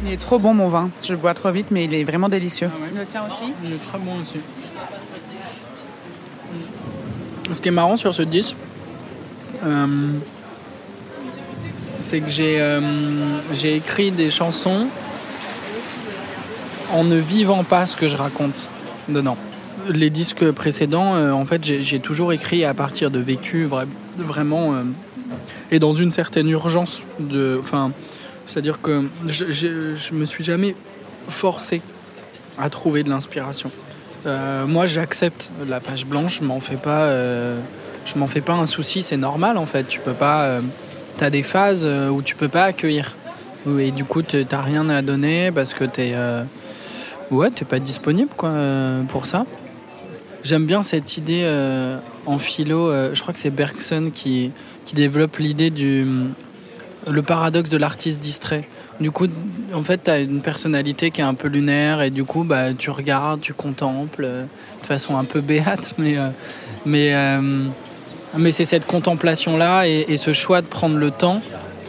Il 0.04 0.12
est 0.12 0.16
trop 0.16 0.38
bon, 0.38 0.52
mon 0.54 0.68
vin. 0.68 0.90
Je 1.02 1.12
le 1.12 1.18
bois 1.18 1.34
trop 1.34 1.50
vite, 1.52 1.66
mais 1.70 1.84
il 1.84 1.94
est 1.94 2.04
vraiment 2.04 2.28
délicieux. 2.28 2.68
Ah 2.74 2.80
ouais. 2.80 2.98
Le 3.00 3.06
tien 3.06 3.22
aussi? 3.26 3.52
Il 3.64 3.72
est 3.72 3.84
très 3.88 3.98
bon 3.98 4.20
aussi. 4.20 4.38
Ce 7.50 7.60
qui 7.60 7.68
est 7.68 7.72
marrant 7.72 7.96
sur 7.96 8.12
ce 8.14 8.22
disque, 8.22 8.56
euh, 9.64 9.86
c'est 11.98 12.20
que 12.20 12.30
j'ai 12.30 12.60
euh, 12.60 12.80
j'ai 13.52 13.76
écrit 13.76 14.10
des 14.10 14.30
chansons 14.30 14.86
en 16.92 17.04
ne 17.04 17.16
vivant 17.16 17.64
pas 17.64 17.86
ce 17.86 17.96
que 17.96 18.08
je 18.08 18.16
raconte 18.16 18.66
dedans. 19.08 19.36
Les 19.88 20.10
disques 20.10 20.50
précédents, 20.52 21.14
euh, 21.16 21.32
en 21.32 21.44
fait, 21.44 21.64
j'ai 21.64 22.00
toujours 22.00 22.32
écrit 22.32 22.64
à 22.64 22.72
partir 22.74 23.10
de 23.10 23.18
vécu 23.18 23.66
vra- 23.66 23.86
vraiment 24.16 24.74
euh, 24.74 24.84
et 25.70 25.78
dans 25.78 25.94
une 25.94 26.10
certaine 26.10 26.48
urgence. 26.48 27.02
De, 27.18 27.60
c'est-à-dire 28.46 28.80
que 28.80 29.04
je, 29.26 29.50
je, 29.50 29.94
je 29.96 30.14
me 30.14 30.24
suis 30.26 30.44
jamais 30.44 30.76
forcé 31.28 31.82
à 32.58 32.70
trouver 32.70 33.02
de 33.02 33.08
l'inspiration. 33.10 33.70
Euh, 34.26 34.66
moi, 34.66 34.86
j'accepte 34.86 35.50
la 35.66 35.80
page 35.80 36.06
blanche, 36.06 36.38
je 36.40 36.44
m'en 36.44 36.60
fais 36.60 36.76
pas, 36.76 37.02
euh, 37.02 37.58
je 38.06 38.18
m'en 38.18 38.28
fais 38.28 38.40
pas 38.40 38.52
un 38.52 38.66
souci, 38.66 39.02
c'est 39.02 39.16
normal 39.16 39.56
en 39.56 39.66
fait. 39.66 39.84
Tu 39.88 40.00
peux 40.00 40.12
pas, 40.12 40.44
euh, 40.44 40.60
t'as 41.18 41.30
des 41.30 41.42
phases 41.42 41.86
où 41.86 42.22
tu 42.22 42.36
peux 42.36 42.48
pas 42.48 42.64
accueillir, 42.64 43.16
et 43.78 43.90
du 43.90 44.04
coup 44.04 44.22
t'as 44.22 44.60
rien 44.60 44.88
à 44.88 45.02
donner 45.02 45.50
parce 45.52 45.74
que 45.74 45.84
t'es, 45.84 46.14
ouais, 47.30 47.50
pas 47.50 47.78
disponible 47.78 48.30
quoi 48.36 48.52
pour 49.08 49.26
ça. 49.26 49.44
J'aime 50.44 50.66
bien 50.66 50.82
cette 50.82 51.16
idée 51.16 51.46
en 52.26 52.38
philo. 52.38 52.92
je 53.12 53.20
crois 53.20 53.34
que 53.34 53.40
c'est 53.40 53.50
Bergson 53.50 54.10
qui 54.14 54.52
qui 54.84 54.94
développe 54.94 55.36
l'idée 55.38 55.70
du 55.70 56.06
le 57.10 57.22
paradoxe 57.22 57.70
de 57.70 57.76
l'artiste 57.76 58.20
distrait. 58.20 58.68
Du 59.02 59.10
coup, 59.10 59.26
en 59.74 59.82
fait, 59.82 60.04
tu 60.04 60.10
as 60.10 60.20
une 60.20 60.40
personnalité 60.40 61.10
qui 61.10 61.20
est 61.20 61.24
un 61.24 61.34
peu 61.34 61.48
lunaire 61.48 62.02
et 62.02 62.10
du 62.10 62.22
coup, 62.22 62.44
bah, 62.44 62.72
tu 62.72 62.90
regardes, 62.90 63.40
tu 63.40 63.52
contemples 63.52 64.24
euh, 64.24 64.44
de 64.80 64.86
façon 64.86 65.18
un 65.18 65.24
peu 65.24 65.40
béate, 65.40 65.94
mais, 65.98 66.16
euh, 66.18 66.28
euh, 66.86 67.64
mais 68.38 68.52
c'est 68.52 68.64
cette 68.64 68.86
contemplation-là 68.86 69.88
et, 69.88 70.16
ce 70.16 70.32
choix 70.32 70.62
de 70.62 70.68
prendre 70.68 70.96
le 70.96 71.10
temps 71.10 71.40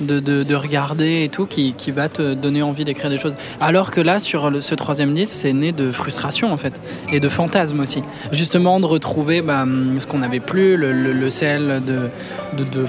de, 0.02 0.20
de- 0.20 0.42
de 0.42 0.56
regarder 0.56 1.24
et 1.24 1.30
tout 1.30 1.46
qui, 1.46 1.76
va 1.90 2.10
te 2.10 2.34
donner 2.34 2.64
envie 2.64 2.84
d'écrire 2.84 3.12
des 3.12 3.20
choses. 3.20 3.36
Alors 3.62 3.92
que 3.92 4.02
là, 4.02 4.18
sur 4.18 4.52
ce 4.64 4.74
troisième 4.74 5.14
disque, 5.14 5.34
c'est 5.36 5.54
né 5.54 5.72
de 5.72 5.92
frustration 5.92 6.52
en 6.52 6.58
fait 6.58 6.82
et 7.12 7.20
de 7.20 7.30
fantasmes 7.30 7.80
aussi. 7.80 8.02
Justement, 8.32 8.80
de 8.80 8.88
retrouver 8.88 9.44
bah, 9.44 9.66
ce 10.00 10.08
qu'on 10.08 10.18
n'avait 10.18 10.40
plus, 10.40 10.78
le, 10.78 11.30
sel 11.30 11.84
de, 11.86 12.64
de, 12.64 12.86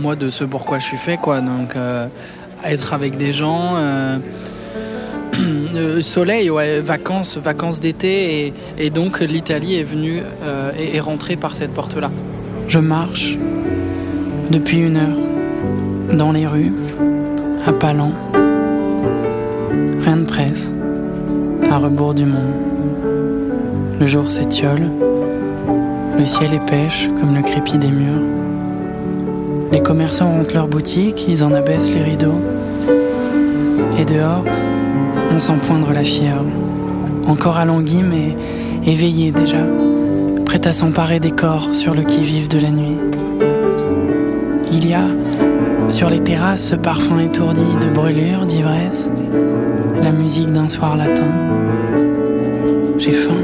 moi, 0.00 0.16
de 0.16 0.28
ce 0.28 0.42
pourquoi 0.42 0.80
je 0.80 0.84
suis 0.86 0.96
fait, 0.96 1.18
être 2.64 2.92
avec 2.92 3.16
des 3.16 3.32
gens. 3.32 3.74
euh, 3.76 4.18
euh, 5.74 6.02
soleil, 6.02 6.50
ouais, 6.50 6.80
vacances, 6.80 7.36
vacances 7.36 7.80
d'été, 7.80 8.52
et, 8.78 8.90
donc 8.90 9.20
l'Italie 9.20 9.76
est 9.76 9.84
venue 9.84 10.22
euh, 10.42 10.72
et 10.78 10.96
est 10.96 11.00
rentrée 11.00 11.36
par 11.36 11.54
cette 11.54 11.72
porte-là. 11.72 12.10
Je 12.68 12.78
marche 12.78 13.36
depuis 14.50 14.78
une 14.78 14.96
heure 14.96 16.16
dans 16.16 16.32
les 16.32 16.46
rues, 16.46 16.72
à 17.66 17.72
pas 17.72 17.92
lents. 17.92 18.14
Rien 20.02 20.16
ne 20.16 20.24
presse, 20.24 20.72
à 21.70 21.78
rebours 21.78 22.14
du 22.14 22.24
monde. 22.24 22.54
Le 24.00 24.06
jour 24.06 24.30
s'étiole, 24.30 24.90
le 26.18 26.24
ciel 26.24 26.54
est 26.54 26.66
pêche 26.66 27.08
comme 27.20 27.34
le 27.34 27.42
crépi 27.42 27.78
des 27.78 27.90
murs. 27.90 28.39
Les 29.72 29.80
commerçants 29.80 30.30
rentrent 30.32 30.54
leurs 30.54 30.66
boutiques, 30.66 31.26
ils 31.28 31.44
en 31.44 31.52
abaissent 31.52 31.94
les 31.94 32.02
rideaux. 32.02 32.40
Et 33.98 34.04
dehors, 34.04 34.44
on 35.32 35.38
sent 35.38 35.52
poindre 35.66 35.92
la 35.92 36.02
fièvre. 36.02 36.44
Encore 37.26 37.56
alangui 37.56 38.02
mais 38.02 38.36
éveillé 38.84 39.30
déjà, 39.30 39.64
prêt 40.44 40.66
à 40.66 40.72
s'emparer 40.72 41.20
des 41.20 41.30
corps 41.30 41.72
sur 41.72 41.94
le 41.94 42.02
qui-vive 42.02 42.48
de 42.48 42.58
la 42.58 42.70
nuit. 42.70 42.96
Il 44.72 44.88
y 44.88 44.94
a 44.94 45.04
sur 45.90 46.10
les 46.10 46.20
terrasses 46.20 46.64
ce 46.64 46.74
parfum 46.74 47.20
étourdi 47.20 47.66
de 47.80 47.90
brûlure, 47.90 48.46
d'ivresse, 48.46 49.10
la 50.02 50.10
musique 50.10 50.50
d'un 50.50 50.68
soir 50.68 50.96
latin. 50.96 51.28
J'ai 52.98 53.12
faim. 53.12 53.36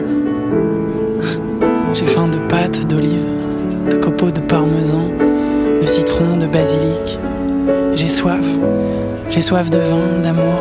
J'ai 1.95 2.07
faim 2.07 2.29
de 2.29 2.39
pâtes, 2.49 2.87
d'olives, 2.89 3.27
de 3.91 3.97
copeaux 3.97 4.31
de 4.31 4.41
parmesan, 4.41 5.05
de 5.87 5.91
citron, 5.91 6.37
de 6.37 6.47
basilic. 6.49 7.19
J'ai 7.95 8.09
soif. 8.09 8.45
J'ai 9.31 9.41
soif 9.41 9.71
de 9.71 9.79
vin, 9.79 10.19
d'amour, 10.23 10.59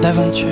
d'aventure. 0.00 0.46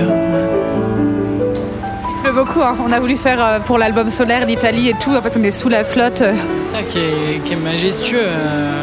Il 2.09 2.23
pleut 2.23 2.33
beaucoup. 2.33 2.61
hein. 2.61 2.75
On 2.85 2.91
a 2.93 2.99
voulu 2.99 3.17
faire 3.17 3.39
euh, 3.45 3.59
pour 3.61 3.79
l'album 3.79 4.11
solaire 4.11 4.45
d'Italie 4.47 4.89
et 4.89 4.95
tout. 4.95 5.15
En 5.15 5.23
fait, 5.23 5.37
on 5.39 5.43
est 5.45 5.53
sous 5.53 5.69
la 5.69 5.85
flotte. 5.85 6.23
C'est 6.65 6.77
ça 6.77 6.83
qui 6.83 6.99
est, 6.99 7.39
qui 7.45 7.53
est 7.53 7.57
majestueux. 7.57 8.25
euh, 8.25 8.83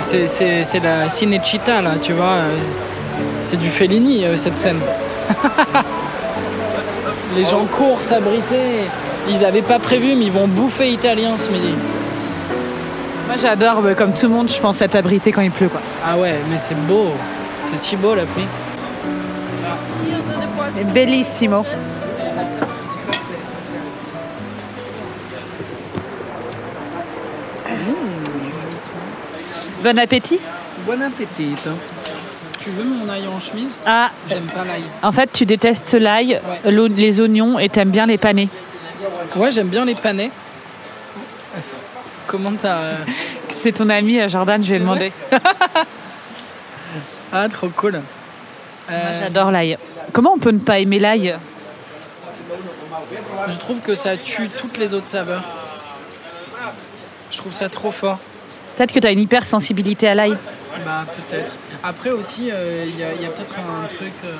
C'est, 0.00 0.26
c'est- 0.26 0.64
c'est 0.64 0.80
la 0.80 1.08
Cinecittà, 1.10 1.82
là, 1.82 1.92
tu 2.00 2.12
vois. 2.14 2.36
C'est 3.42 3.58
du 3.58 3.68
Fellini, 3.68 4.24
euh, 4.24 4.36
cette 4.36 4.56
scène. 4.56 4.78
Les 7.36 7.44
gens 7.44 7.66
courent 7.76 8.00
s'abriter. 8.02 8.86
Ils 9.28 9.40
n'avaient 9.40 9.62
pas 9.62 9.78
prévu, 9.78 10.14
mais 10.16 10.24
ils 10.26 10.32
vont 10.32 10.48
bouffer 10.48 10.90
italien 10.90 11.32
ce 11.36 11.50
midi. 11.50 11.74
Moi, 13.30 13.36
j'adore, 13.40 13.80
comme 13.96 14.12
tout 14.12 14.26
le 14.26 14.32
monde, 14.34 14.48
je 14.50 14.58
pense, 14.58 14.80
être 14.82 14.96
abrité 14.96 15.30
quand 15.30 15.40
il 15.40 15.52
pleut. 15.52 15.68
Quoi. 15.68 15.80
Ah 16.04 16.18
ouais, 16.18 16.34
mais 16.50 16.58
c'est 16.58 16.74
beau. 16.88 17.12
C'est 17.70 17.78
si 17.78 17.94
beau 17.94 18.12
la 18.16 18.24
pluie. 18.24 18.42
C'est 20.74 20.92
bellissimo. 20.92 21.64
Bon 29.82 29.98
appétit. 29.98 30.38
Bon 30.86 31.00
appétit. 31.02 31.54
hein. 31.66 31.74
Tu 32.62 32.70
veux 32.70 32.84
mon 32.84 33.08
ail 33.08 33.26
en 33.26 33.40
chemise? 33.40 33.76
Ah, 33.86 34.10
J'aime 34.28 34.44
pas 34.44 34.64
l'ail. 34.64 34.82
en 35.02 35.12
fait, 35.12 35.30
tu 35.32 35.46
détestes 35.46 35.94
l'ail, 35.94 36.40
les 36.66 37.20
oignons 37.20 37.58
et 37.58 37.68
t'aimes 37.70 37.88
bien 37.90 38.04
les 38.06 38.18
panés. 38.18 38.48
Ouais, 39.36 39.50
j'aime 39.50 39.68
bien 39.68 39.84
les 39.86 39.94
panais. 39.94 40.30
Comment 42.30 42.52
t'as. 42.52 42.76
euh, 42.76 42.94
C'est 43.48 43.72
ton 43.72 43.88
ami 43.90 44.20
euh, 44.20 44.28
Jordan, 44.28 44.62
je 44.62 44.72
vais 44.72 44.78
demander. 44.78 45.12
Ah, 47.32 47.48
trop 47.48 47.68
cool. 47.68 47.92
Moi, 47.92 48.02
Euh, 48.90 49.14
j'adore 49.16 49.52
l'ail. 49.52 49.78
Comment 50.12 50.32
on 50.34 50.38
peut 50.40 50.50
ne 50.50 50.58
pas 50.58 50.80
aimer 50.80 50.98
l'ail? 50.98 51.36
Je 53.48 53.56
trouve 53.56 53.78
que 53.78 53.94
ça 53.94 54.16
tue 54.16 54.48
toutes 54.48 54.78
les 54.78 54.94
autres 54.94 55.06
saveurs. 55.06 55.44
Je 57.30 57.36
trouve 57.38 57.52
ça 57.52 57.68
trop 57.68 57.92
fort. 57.92 58.18
Peut-être 58.76 58.92
que 58.92 58.98
tu 58.98 59.06
as 59.06 59.12
une 59.12 59.20
hypersensibilité 59.20 60.08
à 60.08 60.16
l'ail. 60.16 60.36
Bah, 60.84 61.04
peut-être. 61.06 61.52
Après 61.84 62.10
aussi, 62.10 62.50
euh, 62.50 62.84
il 62.84 62.98
y 62.98 63.04
a, 63.04 63.28
peut-être 63.28 63.54
un 63.60 63.86
truc 63.94 64.12
euh, 64.24 64.30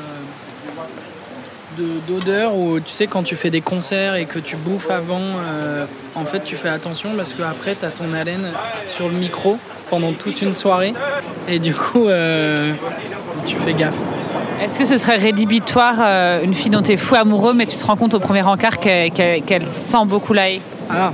d'odeur 2.07 2.55
où 2.55 2.81
tu 2.81 2.93
sais, 2.93 3.07
quand 3.07 3.23
tu 3.23 3.37
fais 3.37 3.51
des 3.51 3.61
concerts 3.61 4.15
et 4.15 4.25
que 4.25 4.39
tu 4.39 4.57
bouffes 4.57 4.91
avant, 4.91 5.21
euh, 5.21 5.85
en 6.15 6.25
fait, 6.25 6.41
tu 6.41 6.57
fais 6.57 6.69
attention 6.69 7.11
parce 7.17 7.35
qu'après, 7.35 7.77
tu 7.79 7.85
as 7.85 7.91
ton 7.91 8.13
haleine 8.15 8.47
sur 8.89 9.09
le 9.09 9.15
micro 9.15 9.59
pendant 9.89 10.13
toute 10.13 10.43
une 10.43 10.53
soirée. 10.53 10.95
Et 11.49 11.59
du 11.59 11.75
coup, 11.75 12.09
euh, 12.09 12.73
tu 13.47 13.57
fais 13.57 13.73
gaffe. 13.73 13.95
Est-ce 14.63 14.79
que 14.79 14.85
ce 14.85 14.99
serait 14.99 15.17
rédhibitoire 15.17 15.97
euh, 16.01 16.43
une 16.43 16.55
fille 16.55 16.71
dont 16.71 16.83
tu 16.83 16.93
es 16.93 16.97
fou 16.97 17.15
amoureux, 17.15 17.55
mais 17.55 17.67
tu 17.67 17.77
te 17.77 17.85
rends 17.85 17.97
compte 17.97 18.15
au 18.15 18.21
premier 18.21 18.43
encart 18.43 18.79
qu'elle 18.79 19.67
sent 19.67 20.05
beaucoup 20.07 20.33
l'ail 20.33 20.61
Ah, 20.91 21.13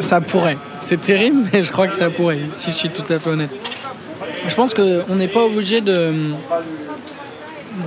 ça 0.00 0.20
pourrait. 0.20 0.58
C'est 0.80 1.00
terrible, 1.00 1.44
mais 1.52 1.62
je 1.62 1.70
crois 1.70 1.86
que 1.86 1.94
ça 1.94 2.10
pourrait, 2.10 2.40
si 2.50 2.70
je 2.70 2.76
suis 2.76 2.90
tout 2.90 3.04
à 3.12 3.18
fait 3.18 3.30
honnête. 3.30 3.54
Je 4.48 4.54
pense 4.54 4.74
qu'on 4.74 5.14
n'est 5.14 5.28
pas 5.28 5.44
obligé 5.44 5.80
de, 5.80 6.12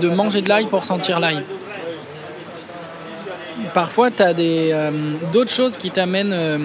de 0.01 0.09
manger 0.09 0.41
de 0.41 0.49
l'ail 0.49 0.65
pour 0.67 0.83
sentir 0.83 1.19
l'ail. 1.19 1.43
Parfois, 3.73 4.11
tu 4.11 4.21
as 4.23 4.33
d'autres 5.31 5.51
choses 5.51 5.77
qui 5.77 5.89
t'amènent 5.91 6.33
euh, 6.33 6.57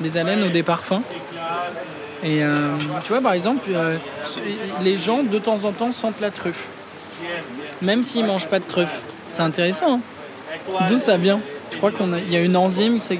des 0.00 0.18
haleines 0.18 0.42
ou 0.42 0.48
des 0.50 0.62
parfums. 0.62 1.02
Et 2.24 2.42
euh, 2.42 2.68
tu 3.04 3.12
vois, 3.12 3.20
par 3.20 3.32
exemple, 3.32 3.68
euh, 3.70 3.96
les 4.82 4.96
gens, 4.96 5.22
de 5.22 5.38
temps 5.38 5.64
en 5.64 5.72
temps, 5.72 5.92
sentent 5.92 6.20
la 6.20 6.30
truffe. 6.30 6.68
Même 7.80 8.02
s'ils 8.02 8.24
mangent 8.24 8.46
pas 8.46 8.58
de 8.58 8.64
truffe. 8.64 9.00
C'est 9.30 9.42
intéressant. 9.42 9.94
hein 9.94 10.00
D'où 10.88 10.98
ça 10.98 11.16
vient? 11.16 11.40
Je 11.72 11.76
crois 11.78 11.90
qu'il 11.90 12.30
y 12.32 12.36
a 12.36 12.40
une 12.40 12.56
enzyme, 12.56 12.98
c'est 13.00 13.18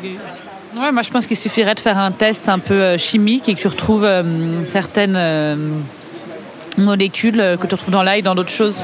Ouais, 0.75 0.91
moi 0.91 1.03
je 1.03 1.11
pense 1.11 1.27
qu'il 1.27 1.37
suffirait 1.37 1.75
de 1.75 1.81
faire 1.81 1.99
un 1.99 2.13
test 2.13 2.49
un 2.49 2.59
peu 2.59 2.75
euh, 2.75 2.97
chimique 2.99 3.47
et 3.47 3.55
que 3.55 3.61
tu 3.61 3.69
retrouves 3.69 4.05
euh, 4.05 4.65
certaines 4.65 5.17
euh, 5.17 5.55
molécules 6.79 7.41
euh, 7.41 7.57
que 7.59 7.67
tu 7.67 7.75
retrouves 7.75 7.93
dans 7.93 8.03
l'ail, 8.03 8.23
dans 8.23 8.35
d'autres 8.35 8.51
choses. 8.51 8.83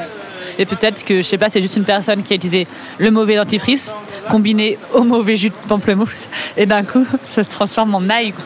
Et 0.58 0.66
peut-être 0.66 1.02
que, 1.02 1.18
je 1.18 1.22
sais 1.22 1.38
pas, 1.38 1.48
c'est 1.48 1.62
juste 1.62 1.76
une 1.76 1.84
personne 1.84 2.22
qui 2.22 2.34
a 2.34 2.36
utilisé 2.36 2.66
le 2.98 3.10
mauvais 3.10 3.36
dentifrice 3.36 3.90
combiné 4.30 4.78
au 4.94 5.02
mauvais 5.02 5.36
jus 5.36 5.50
de 5.50 5.68
pamplemousse 5.68 6.28
et 6.56 6.66
d'un 6.66 6.82
coup 6.82 7.06
ça 7.24 7.42
se 7.42 7.48
transforme 7.48 7.94
en 7.94 8.08
ail. 8.08 8.32
quoi. 8.32 8.44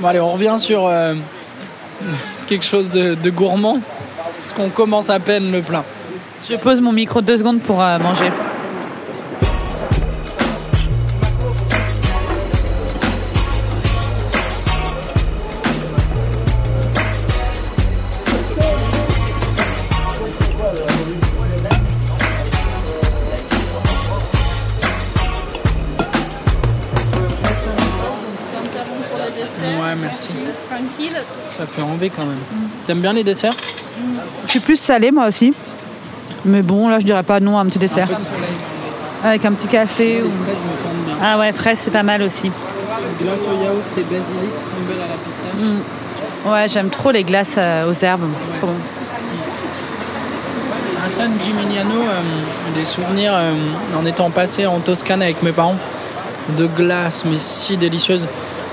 Bon 0.00 0.08
allez, 0.08 0.20
on 0.20 0.32
revient 0.32 0.56
sur 0.58 0.86
euh, 0.86 1.14
quelque 2.46 2.64
chose 2.64 2.90
de, 2.90 3.14
de 3.14 3.30
gourmand, 3.30 3.78
parce 4.38 4.52
qu'on 4.52 4.68
commence 4.68 5.08
à 5.08 5.20
peine 5.20 5.52
le 5.52 5.62
plat. 5.62 5.84
Je 6.48 6.56
pose 6.56 6.80
mon 6.80 6.92
micro 6.92 7.20
deux 7.20 7.38
secondes 7.38 7.60
pour 7.60 7.80
euh, 7.80 7.98
manger. 7.98 8.30
Merci. 30.04 30.28
Tranquille. 30.68 31.16
Ça 31.58 31.66
fait 31.66 31.82
envie 31.82 32.10
quand 32.10 32.26
même. 32.26 32.38
T'aimes 32.84 33.00
bien 33.00 33.12
les 33.12 33.24
desserts? 33.24 33.54
Je 34.46 34.50
suis 34.50 34.60
plus 34.60 34.76
salée 34.76 35.10
moi 35.10 35.26
aussi. 35.28 35.52
Mais 36.44 36.62
bon, 36.62 36.88
là 36.88 36.98
je 36.98 37.04
dirais 37.06 37.22
pas 37.22 37.40
non 37.40 37.58
à 37.58 37.62
un 37.62 37.66
petit 37.66 37.78
dessert. 37.78 38.08
Peu 38.08 38.14
de 38.14 38.22
soleil. 38.22 38.40
Avec 39.24 39.44
un 39.44 39.52
petit 39.52 39.68
café 39.68 40.22
ou... 40.22 40.30
fraises 40.44 40.56
me 40.56 40.82
tentent 40.82 41.04
bien. 41.06 41.16
Ah 41.22 41.38
ouais, 41.38 41.52
fraise 41.52 41.78
c'est 41.78 41.90
pas 41.90 42.02
mal 42.02 42.22
aussi. 42.22 42.50
Glace 43.20 43.40
au 43.42 43.64
yaourt 43.64 43.82
et 43.96 44.02
basilic, 44.02 44.50
crumble 44.50 45.00
à 45.00 45.08
la 45.08 45.16
pistache. 45.24 45.68
Ouais, 46.44 46.68
j'aime 46.68 46.90
trop 46.90 47.10
les 47.10 47.22
glaces 47.22 47.54
euh, 47.56 47.88
aux 47.88 48.04
herbes, 48.04 48.28
c'est 48.40 48.52
trop 48.58 48.66
bon. 48.66 48.74
À 51.04 51.08
San 51.08 51.30
Gimignano, 51.40 52.00
euh, 52.00 52.20
des 52.74 52.84
souvenirs 52.84 53.32
euh, 53.34 53.54
en 53.96 54.04
étant 54.04 54.30
passé 54.30 54.66
en 54.66 54.80
Toscane 54.80 55.22
avec 55.22 55.42
mes 55.42 55.52
parents 55.52 55.76
de 56.58 56.66
glaces, 56.66 57.24
mais 57.24 57.38
si 57.38 57.76
délicieuses. 57.76 58.26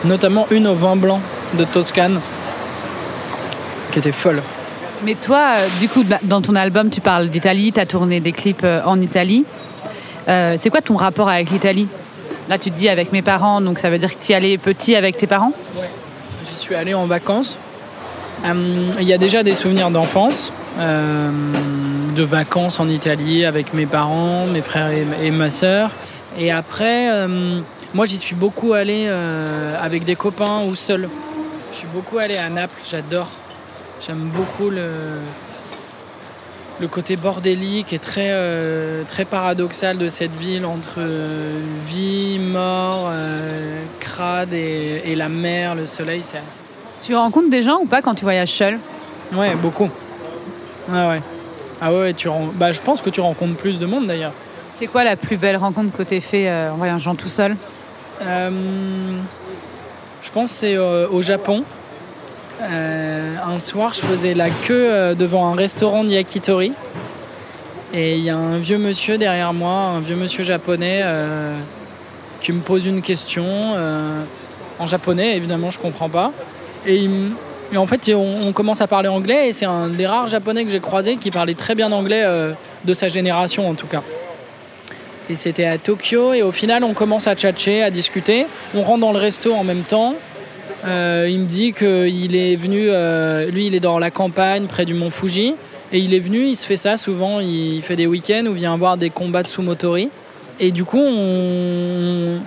Notamment 0.04 0.48
une 0.50 0.68
au 0.68 0.76
vin 0.76 0.96
blanc 0.96 1.22
de 1.54 1.64
Toscane, 1.64 2.20
qui 3.92 4.00
était 4.00 4.12
folle. 4.12 4.42
Mais 5.04 5.16
toi, 5.16 5.54
euh, 5.58 5.68
du 5.80 5.90
coup, 5.90 6.04
dans 6.24 6.42
ton 6.42 6.56
album, 6.56 6.90
tu 6.90 7.02
parles 7.02 7.30
d'Italie, 7.30 7.72
tu 7.72 7.80
as 7.80 7.86
tourné 7.86 8.20
des 8.20 8.32
clips 8.32 8.64
euh, 8.64 8.82
en 8.86 9.00
Italie. 9.02 9.46
Euh, 10.28 10.56
c'est 10.60 10.70
quoi 10.70 10.82
ton 10.82 10.96
rapport 10.96 11.30
avec 11.30 11.52
l'Italie? 11.52 11.88
Là, 12.50 12.58
tu 12.58 12.72
te 12.72 12.76
dis 12.76 12.90
avec 12.90 13.12
mes 13.12 13.22
parents, 13.22 13.62
donc 13.62 13.80
ça 13.80 13.90
veut 13.90 13.98
dire 13.98 14.10
que 14.10 14.24
tu 14.24 14.32
y 14.32 14.36
allais 14.36 14.58
petit 14.58 14.96
avec 14.96 15.18
tes 15.18 15.28
parents? 15.28 15.54
J'y 16.46 16.60
suis 16.60 16.76
allé 16.76 16.94
en 16.94 17.06
vacances. 17.06 17.58
Euh, 18.46 18.54
Il 19.00 19.08
y 19.08 19.14
a 19.14 19.18
déjà 19.18 19.44
des 19.44 19.56
souvenirs 19.56 19.92
d'enfance, 19.92 20.52
euh, 20.80 21.28
de 22.16 22.24
vacances 22.24 22.80
en 22.80 22.88
Italie 22.88 23.46
avec 23.46 23.74
mes 23.74 23.86
parents, 23.86 24.46
mes 24.48 24.62
frères 24.62 24.90
et, 24.90 25.06
et 25.24 25.32
ma 25.32 25.50
sœur. 25.50 25.92
Et 26.38 26.52
après, 26.52 27.10
euh, 27.10 27.60
moi 27.94 28.06
j'y 28.06 28.18
suis 28.18 28.36
beaucoup 28.36 28.74
allé 28.74 29.06
euh, 29.08 29.76
avec 29.82 30.04
des 30.04 30.16
copains 30.16 30.62
ou 30.64 30.76
seul. 30.76 31.10
Je 31.72 31.78
suis 31.78 31.88
beaucoup 31.88 32.18
allé 32.18 32.38
à 32.38 32.50
Naples, 32.50 32.82
j'adore. 32.90 33.30
J'aime 34.06 34.30
beaucoup 34.36 34.70
le, 34.70 34.90
le 36.80 36.88
côté 36.88 37.16
bordélique 37.16 37.94
et 37.94 38.00
très, 38.00 38.30
euh, 38.32 39.04
très 39.08 39.26
paradoxal 39.26 39.98
de 39.98 40.10
cette 40.10 40.36
ville 40.36 40.66
entre 40.66 40.96
euh, 40.98 41.62
vie, 41.86 42.40
mort, 42.40 43.10
euh, 43.12 43.84
crade 44.00 44.54
et, 44.54 45.02
et 45.06 45.16
la 45.16 45.30
mer, 45.30 45.76
le 45.76 45.86
soleil. 45.86 46.22
C'est 46.24 46.38
assez... 46.38 46.60
Tu 47.04 47.16
rencontres 47.16 47.50
des 47.50 47.64
gens 47.64 47.80
ou 47.82 47.86
pas 47.86 48.02
quand 48.02 48.16
tu 48.16 48.24
voyages 48.24 48.50
seul? 48.52 48.80
Ouais, 49.34 49.56
beaucoup. 49.56 49.90
Ouais, 50.90 51.08
ouais. 51.08 51.22
Ah 51.80 51.94
ouais, 51.94 52.14
tu 52.14 52.28
bah, 52.56 52.72
je 52.72 52.82
pense 52.82 53.02
que 53.02 53.10
tu 53.10 53.22
rencontres 53.22 53.56
plus 53.56 53.80
de 53.80 53.86
monde 53.86 54.08
d'ailleurs. 54.08 54.34
C'est 54.70 54.88
quoi 54.88 55.04
la 55.04 55.16
plus 55.16 55.38
belle 55.38 55.58
rencontre 55.58 55.96
que 55.96 56.04
t'aies 56.04 56.22
fait 56.22 56.52
en 56.52 56.76
voyageant 56.76 57.16
tout 57.16 57.30
seul? 57.30 57.56
Je 58.22 59.20
pense 60.34 60.52
c'est 60.52 60.76
euh, 60.76 61.08
au 61.10 61.22
Japon. 61.22 61.64
Euh, 62.62 63.36
un 63.44 63.58
soir, 63.58 63.94
je 63.94 64.02
faisais 64.02 64.34
la 64.34 64.50
queue 64.50 64.92
euh, 64.92 65.16
devant 65.16 65.48
un 65.48 65.56
restaurant 65.56 66.04
de 66.04 66.10
yakitori. 66.10 66.74
Et 67.94 68.16
il 68.16 68.24
y 68.24 68.30
a 68.30 68.38
un 68.38 68.58
vieux 68.58 68.78
monsieur 68.78 69.18
derrière 69.18 69.54
moi, 69.54 69.74
un 69.74 70.00
vieux 70.00 70.16
monsieur 70.16 70.44
japonais, 70.44 71.02
euh, 71.04 71.54
qui 72.40 72.54
me 72.54 72.62
pose 72.62 72.86
une 72.86 73.02
question 73.02 73.46
euh, 73.46 74.24
en 74.80 74.88
japonais. 74.88 75.36
Évidemment, 75.36 75.72
je 75.72 75.80
comprends 75.80 76.10
pas. 76.10 76.32
Et, 76.88 77.10
en 77.76 77.88
fait, 77.88 78.12
on, 78.14 78.52
commence 78.54 78.82
à 78.82 78.88
parler 78.88 79.10
anglais. 79.10 79.50
Et 79.50 79.54
c'est 79.54 79.66
un 79.66 79.88
des 79.88 80.08
rares 80.08 80.30
japonais 80.30 80.64
que 80.64 80.72
j'ai 80.72 80.80
croisé 80.80 81.18
qui 81.18 81.32
parlait 81.32 81.54
très 81.54 81.76
bien 81.76 81.92
anglais, 81.92 82.24
euh, 82.26 82.54
de 82.86 82.94
sa 82.94 83.10
génération 83.10 83.70
en 83.70 83.74
tout 83.74 83.88
cas. 83.88 84.02
C'était 85.36 85.66
à 85.66 85.78
Tokyo. 85.78 86.34
Et 86.34 86.42
au 86.42 86.52
final, 86.52 86.84
on 86.84 86.94
commence 86.94 87.28
à 87.28 87.36
tchatcher, 87.36 87.84
à 87.84 87.90
discuter. 87.90 88.46
On 88.76 88.82
rentre 88.84 89.02
dans 89.02 89.12
le 89.12 89.20
resto 89.20 89.54
en 89.54 89.64
même 89.64 89.84
temps. 89.84 90.16
Euh, 90.86 91.28
il 91.30 91.40
me 91.40 91.46
dit 91.46 91.74
qu'il 91.74 92.36
est 92.36 92.56
venu, 92.56 92.88
euh, 92.90 93.50
lui, 93.52 93.68
il 93.68 93.76
est 93.76 93.80
dans 93.80 94.00
la 94.00 94.12
campagne 94.12 94.66
près 94.66 94.86
du 94.86 94.94
mont 94.94 95.10
Fuji. 95.10 95.54
Et 95.94 96.00
il 96.00 96.14
est 96.14 96.20
venu, 96.20 96.46
il 96.46 96.56
se 96.56 96.66
fait 96.66 96.78
ça 96.78 96.98
souvent. 96.98 97.40
Il 97.40 97.82
fait 97.82 97.96
des 97.96 98.08
week-ends 98.08 98.46
où 98.46 98.52
il 98.52 98.60
vient 98.60 98.78
voir 98.78 98.98
des 98.98 99.10
combats 99.10 99.44
de 99.44 99.48
sumotori. 99.48 100.10
Et 100.60 100.72
du 100.72 100.84
coup, 100.84 101.02
on, 101.02 102.40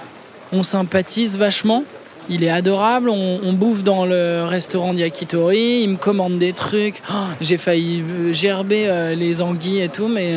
on 0.53 0.63
sympathise 0.63 1.37
vachement. 1.39 1.85
Il 2.31 2.43
est 2.43 2.51
adorable. 2.51 3.11
On, 3.11 3.53
bouffe 3.53 3.83
dans 3.83 4.07
le 4.07 4.45
restaurant 4.45 4.95
de 4.95 4.99
Yakitori. 5.01 5.83
Il 5.83 5.91
me 5.91 5.97
commande 5.97 6.39
des 6.39 6.55
trucs. 6.55 7.03
Oh, 7.11 7.15
J'ai 7.41 7.59
failli 7.59 8.03
gerber 8.33 8.87
euh, 8.87 9.15
les 9.15 9.43
anguilles 9.43 9.83
et 9.83 9.89
tout, 9.89 10.09
mais. 10.09 10.35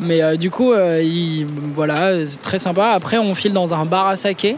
Mais 0.00 0.22
euh, 0.22 0.36
du 0.36 0.50
coup, 0.50 0.72
euh, 0.72 1.02
il- 1.02 1.46
voilà, 1.46 2.26
c'est 2.26 2.40
très 2.40 2.58
sympa. 2.58 2.88
Après, 2.88 3.18
on 3.18 3.34
file 3.34 3.52
dans 3.52 3.74
un 3.74 3.84
bar 3.84 4.08
à 4.08 4.16
saké. 4.16 4.56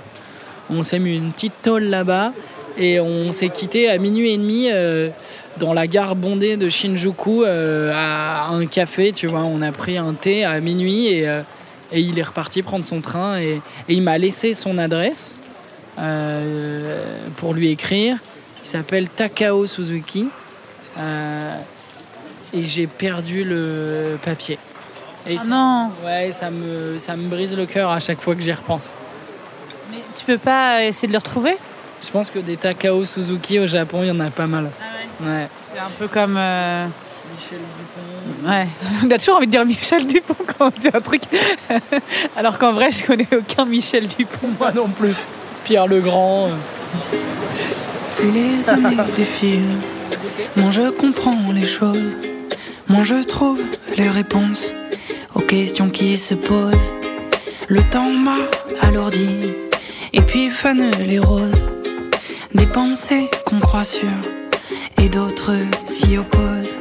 On 0.71 0.83
s'est 0.83 1.01
mis 1.01 1.17
une 1.17 1.33
petite 1.33 1.61
tôle 1.63 1.85
là-bas 1.85 2.33
et 2.79 3.01
on 3.01 3.33
s'est 3.33 3.49
quitté 3.49 3.91
à 3.91 3.99
minuit 3.99 4.33
et 4.33 4.39
demi 4.39 4.69
euh, 4.71 5.09
dans 5.59 5.75
la 5.75 5.87
gare 5.87 6.15
bondée 6.15 6.57
de 6.57 6.69
Shinjuku 6.69 7.45
à 7.45 8.47
un 8.47 8.65
café. 8.67 9.13
Tu 9.13 9.27
vois, 9.27 9.43
on 9.43 9.61
a 9.61 9.73
pris 9.73 9.99
un 9.99 10.15
thé 10.15 10.45
à 10.45 10.61
minuit 10.61 11.09
et, 11.09 11.29
il 11.95 12.19
est 12.19 12.23
reparti 12.23 12.63
prendre 12.63 12.87
son 12.87 13.03
train 13.03 13.39
et, 13.39 13.61
il 13.89 14.03
m'a 14.03 14.17
laissé 14.17 14.55
son 14.55 14.79
adresse 14.79 15.37
pour 17.37 17.53
lui 17.53 17.69
écrire. 17.69 18.17
Il 18.65 18.69
s'appelle 18.69 19.11
Takao 19.11 19.67
Suzuki 19.67 20.29
et 22.55 22.63
j'ai 22.63 22.87
perdu 22.87 23.45
le 23.45 24.17
papier. 24.25 24.59
Et 25.27 25.37
Ah 25.39 25.43
ça- 25.43 25.49
non 25.49 25.91
Ouais, 26.05 26.31
ça 26.33 26.51
me, 26.51 26.99
ça 26.99 27.17
me 27.17 27.29
brise 27.29 27.55
le 27.57 27.67
cœur 27.67 27.91
à 27.91 28.01
chaque 28.01 28.21
fois 28.21 28.35
que 28.35 28.41
j'y 28.43 28.53
repense. 28.53 28.95
Mais 29.91 29.99
tu 30.17 30.25
peux 30.25 30.39
pas 30.39 30.85
essayer 30.85 31.09
de 31.09 31.13
le 31.13 31.19
retrouver? 31.19 31.57
Je 32.05 32.11
pense 32.11 32.29
que 32.31 32.41
des 32.41 32.57
Takao 32.57 33.05
Suzuki 33.05 33.59
au 33.61 33.67
Japon, 33.67 34.01
il 34.03 34.09
y 34.09 34.11
en 34.11 34.21
a 34.21 34.31
pas 34.31 34.47
mal. 34.47 34.71
Ouais. 35.21 35.47
C'est 35.73 35.79
un 35.79 35.91
peu 35.99 36.09
comme. 36.09 36.37
euh, 36.37 36.87
Michel 37.37 37.59
Dupont. 37.79 38.51
Ouais. 38.51 38.67
On 39.07 39.11
a 39.11 39.19
toujours 39.19 39.37
envie 39.37 39.47
de 39.47 39.53
dire 39.53 39.65
Michel 39.65 40.07
Dupont 40.07 40.35
quand 40.59 40.67
on 40.77 40.81
dit 40.81 40.89
un 40.93 41.01
truc. 41.01 41.23
Alors 42.37 42.59
qu'en 42.59 42.73
vrai, 42.73 42.91
je 42.91 43.05
connais 43.07 43.29
aucun 43.33 43.65
Michel 43.65 44.07
Dupont. 44.09 44.49
Moi 44.59 44.73
non 44.73 44.89
plus. 44.89 45.15
Pierre 45.65 45.87
Legrand. 45.87 46.49
euh. 46.49 47.17
Plus 48.17 48.31
les 48.33 48.69
années 48.69 48.97
défilent, 49.17 49.77
moins 50.57 50.71
je 50.73 50.91
comprends 50.91 51.37
les 51.53 51.65
choses, 51.67 52.17
moins 52.89 53.03
je 53.05 53.23
trouve 53.23 53.61
les 53.97 54.09
réponses 54.09 54.71
aux 55.35 55.41
questions 55.41 55.91
qui 55.91 56.19
se 56.19 56.35
posent. 56.35 56.93
Le 57.69 57.83
temps 57.91 58.11
m'a 58.11 58.39
alourdi, 58.83 59.29
et 60.13 60.21
puis 60.21 60.49
fanent 60.51 60.91
les 61.07 61.19
roses, 61.19 61.65
des 62.55 62.67
pensées 62.67 63.31
qu'on 63.47 63.61
croit 63.61 63.85
sûres, 63.85 64.09
et 65.03 65.09
d'autres 65.09 65.57
s'y 65.87 66.19
opposent. 66.19 66.77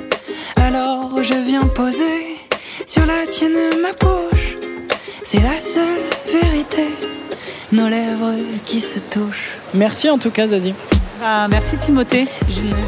Alors 0.55 1.23
je 1.23 1.33
viens 1.33 1.65
poser 1.67 2.37
sur 2.85 3.05
la 3.05 3.25
tienne 3.29 3.57
ma 3.81 3.93
bouche, 3.93 4.57
c'est 5.23 5.41
la 5.41 5.59
seule 5.59 6.03
vérité, 6.31 6.87
nos 7.71 7.87
lèvres 7.87 8.35
qui 8.65 8.81
se 8.81 8.99
touchent. 8.99 9.57
Merci 9.73 10.09
en 10.09 10.17
tout 10.17 10.31
cas, 10.31 10.47
Zazie. 10.47 10.73
Ah, 11.23 11.47
merci 11.49 11.77
Timothée. 11.77 12.27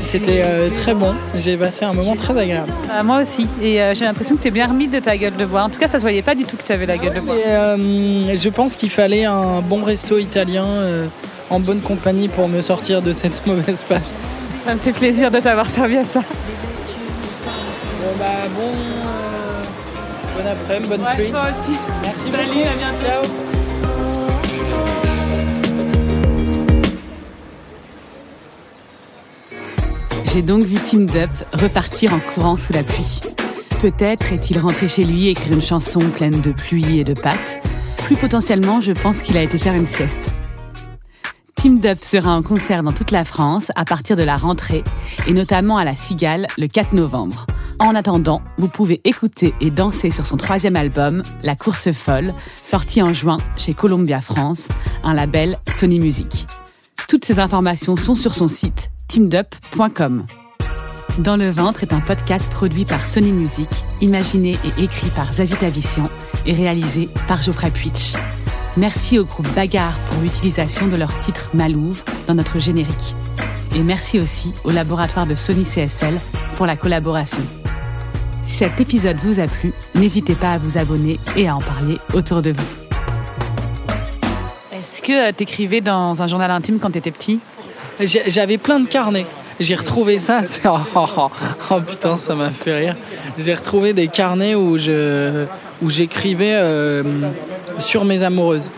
C'était 0.02 0.42
euh, 0.44 0.70
très 0.72 0.94
bon. 0.96 1.14
J'ai 1.36 1.56
passé 1.56 1.86
un 1.86 1.94
moment 1.94 2.16
très 2.16 2.36
agréable. 2.38 2.72
Ah, 2.92 3.04
moi 3.04 3.22
aussi. 3.22 3.48
Et 3.62 3.80
euh, 3.80 3.94
j'ai 3.94 4.06
l'impression 4.06 4.36
que 4.36 4.42
tu 4.42 4.48
es 4.48 4.52
bien 4.52 4.68
remis 4.68 4.88
de 4.88 5.00
ta 5.00 5.16
gueule 5.18 5.36
de 5.36 5.46
bois. 5.46 5.62
En 5.64 5.70
tout 5.70 5.80
cas, 5.80 5.88
ça 5.88 6.00
se 6.00 6.04
voyait 6.04 6.24
pas 6.24 6.34
du 6.34 6.44
tout 6.44 6.58
que 6.58 6.64
tu 6.64 6.72
avais 6.72 6.88
la 6.88 6.98
gueule 6.98 7.14
de 7.14 7.20
bois. 7.20 7.36
Et, 7.36 7.48
euh, 7.48 8.36
je 8.36 8.50
pense 8.50 8.76
qu'il 8.76 8.90
fallait 8.90 9.26
un 9.26 9.62
bon 9.62 9.84
resto 9.84 10.18
italien 10.18 10.66
en 11.50 11.60
bonne 11.60 11.82
compagnie 11.82 12.28
pour 12.28 12.48
me 12.48 12.62
sortir 12.62 13.02
de 13.04 13.12
cette 13.12 13.46
mauvaise 13.48 13.84
passe. 13.84 14.18
Ça 14.66 14.74
me 14.74 14.80
fait 14.80 14.94
plaisir 14.94 15.30
de 15.30 15.40
t'avoir 15.40 15.70
servi 15.70 15.98
à 15.98 16.06
ça. 16.06 16.22
Bon, 16.22 18.10
bah, 18.18 18.26
bon, 18.56 18.72
bon 20.42 20.50
après-midi, 20.50 20.90
bonne 20.90 21.06
pluie. 21.16 21.30
toi 21.32 21.44
aussi. 21.52 21.78
Merci 22.02 22.32
Salut, 22.32 22.48
beaucoup. 22.48 22.60
à 22.62 22.78
bientôt. 22.78 23.06
Ciao. 23.06 23.53
J'ai 30.34 30.42
donc 30.42 30.64
vu 30.64 30.78
Tim 30.84 31.02
Dup 31.02 31.30
repartir 31.54 32.12
en 32.12 32.18
courant 32.18 32.58
sous 32.58 32.74
la 32.74 32.82
pluie. 32.82 33.20
Peut-être 33.82 34.34
est-il 34.34 34.58
rentré 34.58 34.88
chez 34.88 35.04
lui 35.04 35.28
écrire 35.28 35.54
une 35.54 35.62
chanson 35.62 36.00
pleine 36.00 36.42
de 36.42 36.52
pluie 36.52 36.98
et 36.98 37.04
de 37.04 37.14
pâtes. 37.14 37.62
Plus 37.98 38.16
potentiellement, 38.16 38.82
je 38.82 38.94
pense 38.94 39.22
qu'il 39.22 39.38
a 39.38 39.44
été 39.44 39.60
faire 39.60 39.76
une 39.76 39.86
sieste. 39.86 40.32
Tim 41.54 41.76
Dup 41.76 42.04
sera 42.04 42.32
en 42.32 42.42
concert 42.42 42.82
dans 42.82 42.94
toute 42.94 43.12
la 43.12 43.26
France 43.26 43.72
à 43.76 43.86
partir 43.86 44.16
de 44.16 44.24
la 44.24 44.36
rentrée 44.36 44.84
et 45.28 45.34
notamment 45.34 45.78
à 45.78 45.84
la 45.84 45.94
Cigale 45.94 46.48
le 46.58 46.66
4 46.66 46.94
novembre. 46.94 47.46
En 47.78 47.94
attendant, 47.94 48.42
vous 48.58 48.70
pouvez 48.70 49.02
écouter 49.04 49.54
et 49.62 49.70
danser 49.70 50.10
sur 50.10 50.26
son 50.26 50.38
troisième 50.38 50.76
album, 50.76 51.22
La 51.44 51.56
course 51.56 51.92
folle, 51.92 52.34
sorti 52.56 53.04
en 53.04 53.14
juin 53.14 53.38
chez 53.56 53.76
Columbia 53.76 54.20
France, 54.20 54.68
un 55.04 55.14
label 55.14 55.60
Sony 55.78 56.00
Music. 56.00 56.48
Toutes 57.08 57.24
ces 57.24 57.38
informations 57.38 57.96
sont 57.96 58.16
sur 58.16 58.34
son 58.34 58.48
site 58.48 58.90
teamdup.com. 59.14 60.26
Dans 61.20 61.38
le 61.38 61.52
ventre 61.52 61.84
est 61.84 61.94
un 61.94 62.00
podcast 62.00 62.52
produit 62.52 62.84
par 62.84 63.06
Sony 63.06 63.32
Music, 63.32 63.70
imaginé 64.02 64.58
et 64.66 64.84
écrit 64.84 65.12
par 65.12 65.32
Zazie 65.32 65.56
Tavissian 65.56 66.10
et 66.48 66.54
réalisé 66.54 67.10
par 67.28 67.40
Geoffrey 67.40 67.70
Puitch. 67.70 68.14
Merci 68.76 69.20
au 69.20 69.26
groupe 69.26 69.48
Bagarre 69.54 70.00
pour 70.10 70.20
l'utilisation 70.24 70.88
de 70.88 70.96
leur 70.96 71.16
titre 71.20 71.52
Malouve 71.54 72.04
dans 72.26 72.34
notre 72.34 72.58
générique. 72.58 73.16
Et 73.76 73.84
merci 73.84 74.20
aussi 74.20 74.52
au 74.64 74.72
laboratoire 74.72 75.28
de 75.28 75.36
Sony 75.36 75.62
CSL 75.62 76.20
pour 76.58 76.66
la 76.66 76.76
collaboration. 76.76 77.44
Si 78.46 78.56
cet 78.56 78.82
épisode 78.82 79.18
vous 79.18 79.40
a 79.40 79.46
plu, 79.46 79.74
n'hésitez 79.94 80.34
pas 80.34 80.54
à 80.54 80.58
vous 80.58 80.80
abonner 80.80 81.20
et 81.36 81.48
à 81.48 81.56
en 81.56 81.62
parler 81.62 82.00
autour 82.16 82.42
de 82.42 82.50
vous. 82.50 82.84
Est-ce 84.72 85.04
que 85.04 85.32
tu 85.34 85.44
écrivais 85.44 85.82
dans 85.82 86.24
un 86.24 86.26
journal 86.26 86.50
intime 86.50 86.80
quand 86.80 86.90
tu 86.90 86.98
étais 86.98 87.12
petit? 87.12 87.40
J'avais 88.00 88.58
plein 88.58 88.80
de 88.80 88.88
carnets. 88.88 89.26
J'ai 89.60 89.76
retrouvé 89.76 90.18
ça. 90.18 90.42
Oh, 90.66 90.78
oh, 90.96 91.06
oh. 91.18 91.30
Oh, 91.72 91.80
putain, 91.82 92.16
ça 92.16 92.36
m'a 92.36 92.50
fait 92.50 92.76
rire. 92.76 92.96
J'ai 93.38 93.54
retrouvé 93.54 93.94
des 93.94 94.08
carnets 94.08 94.56
où 94.56 94.78
je 94.78 95.46
où 95.82 95.90
j'écrivais 95.90 96.54
euh, 96.54 97.04
sur 97.80 98.06
mes 98.06 98.24
amoureuses. 98.24 98.72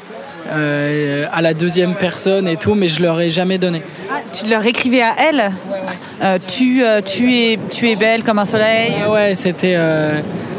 Euh, 0.47 1.25
à 1.31 1.41
la 1.41 1.55
deuxième 1.55 1.95
personne 1.95 2.47
et 2.47 2.55
tout, 2.55 2.75
mais 2.75 2.87
je 2.87 3.01
leur 3.01 3.19
ai 3.19 3.31
jamais 3.31 3.57
donné. 3.57 3.81
Ah, 4.11 4.19
Tu 4.31 4.45
leur 4.47 4.63
écrivais 4.65 5.01
à 5.01 5.15
elle 5.17 5.51
Euh, 6.21 6.37
tu, 6.47 6.83
tu, 7.05 7.33
es, 7.33 7.59
tu 7.71 7.89
es 7.89 7.95
belle 7.95 8.23
comme 8.23 8.37
un 8.39 8.45
soleil? 8.45 8.93
Ouais, 9.07 9.11
ouais, 9.11 9.35
c'était. 9.35 9.75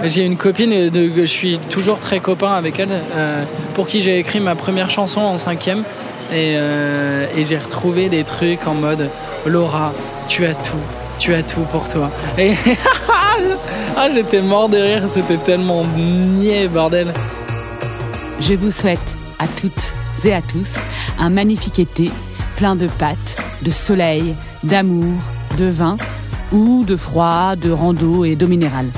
j'ai 0.05 0.23
une 0.23 0.37
copine, 0.37 0.91
de, 0.91 1.11
je 1.17 1.25
suis 1.27 1.59
toujours 1.71 2.01
très 2.01 2.19
copain 2.19 2.53
avec 2.53 2.81
elle, 2.81 2.89
pour 3.75 3.87
qui 3.87 4.01
j'ai 4.03 4.19
écrit 4.19 4.41
ma 4.41 4.55
première 4.57 4.91
chanson 4.91 5.21
en 5.21 5.39
cinquième. 5.39 5.85
Et, 6.33 6.55
euh, 6.57 7.27
et 7.37 7.45
j'ai 7.45 7.59
retrouvé 7.59 8.09
des 8.09 8.25
trucs 8.25 8.67
en 8.67 8.75
mode 8.75 9.11
Laura, 9.47 9.93
tu 10.29 10.45
as 10.45 10.55
tout, 10.55 10.77
tu 11.19 11.35
as 11.35 11.43
tout 11.43 11.61
pour 11.73 11.89
toi. 11.89 12.11
Et 12.37 12.55
ah, 13.97 14.09
j'étais 14.11 14.43
mort 14.43 14.69
de 14.69 14.79
rire, 14.79 15.05
c'était 15.09 15.37
tellement 15.37 15.85
niais, 15.85 16.69
bordel. 16.69 17.13
Je 18.41 18.55
vous 18.55 18.71
souhaite 18.71 19.17
à 19.39 19.47
toutes 19.47 19.95
et 20.25 20.35
à 20.35 20.43
tous 20.43 20.75
un 21.19 21.31
magnifique 21.31 21.79
été 21.79 22.11
plein 22.57 22.75
de 22.75 22.89
pâtes, 22.89 23.37
de 23.63 23.71
soleil, 23.71 24.35
d'amour, 24.65 25.15
de 25.57 25.67
vin 25.67 25.97
ou 26.53 26.85
de 26.85 26.97
froid, 26.97 27.55
de 27.57 27.71
rando 27.71 28.25
et 28.25 28.35
d'eau 28.35 28.49
minérale. 28.49 28.91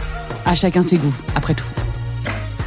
À 0.44 0.54
chacun 0.54 0.82
ses 0.82 0.96
goûts, 0.96 1.14
après 1.34 1.54
tout. 1.54 1.64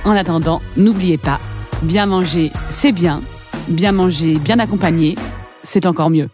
En 0.03 0.11
attendant, 0.11 0.61
n'oubliez 0.77 1.17
pas, 1.17 1.39
bien 1.81 2.05
manger, 2.05 2.51
c'est 2.69 2.91
bien. 2.91 3.21
Bien 3.67 3.91
manger, 3.91 4.35
bien 4.35 4.59
accompagné, 4.59 5.15
c'est 5.63 5.85
encore 5.85 6.09
mieux. 6.09 6.29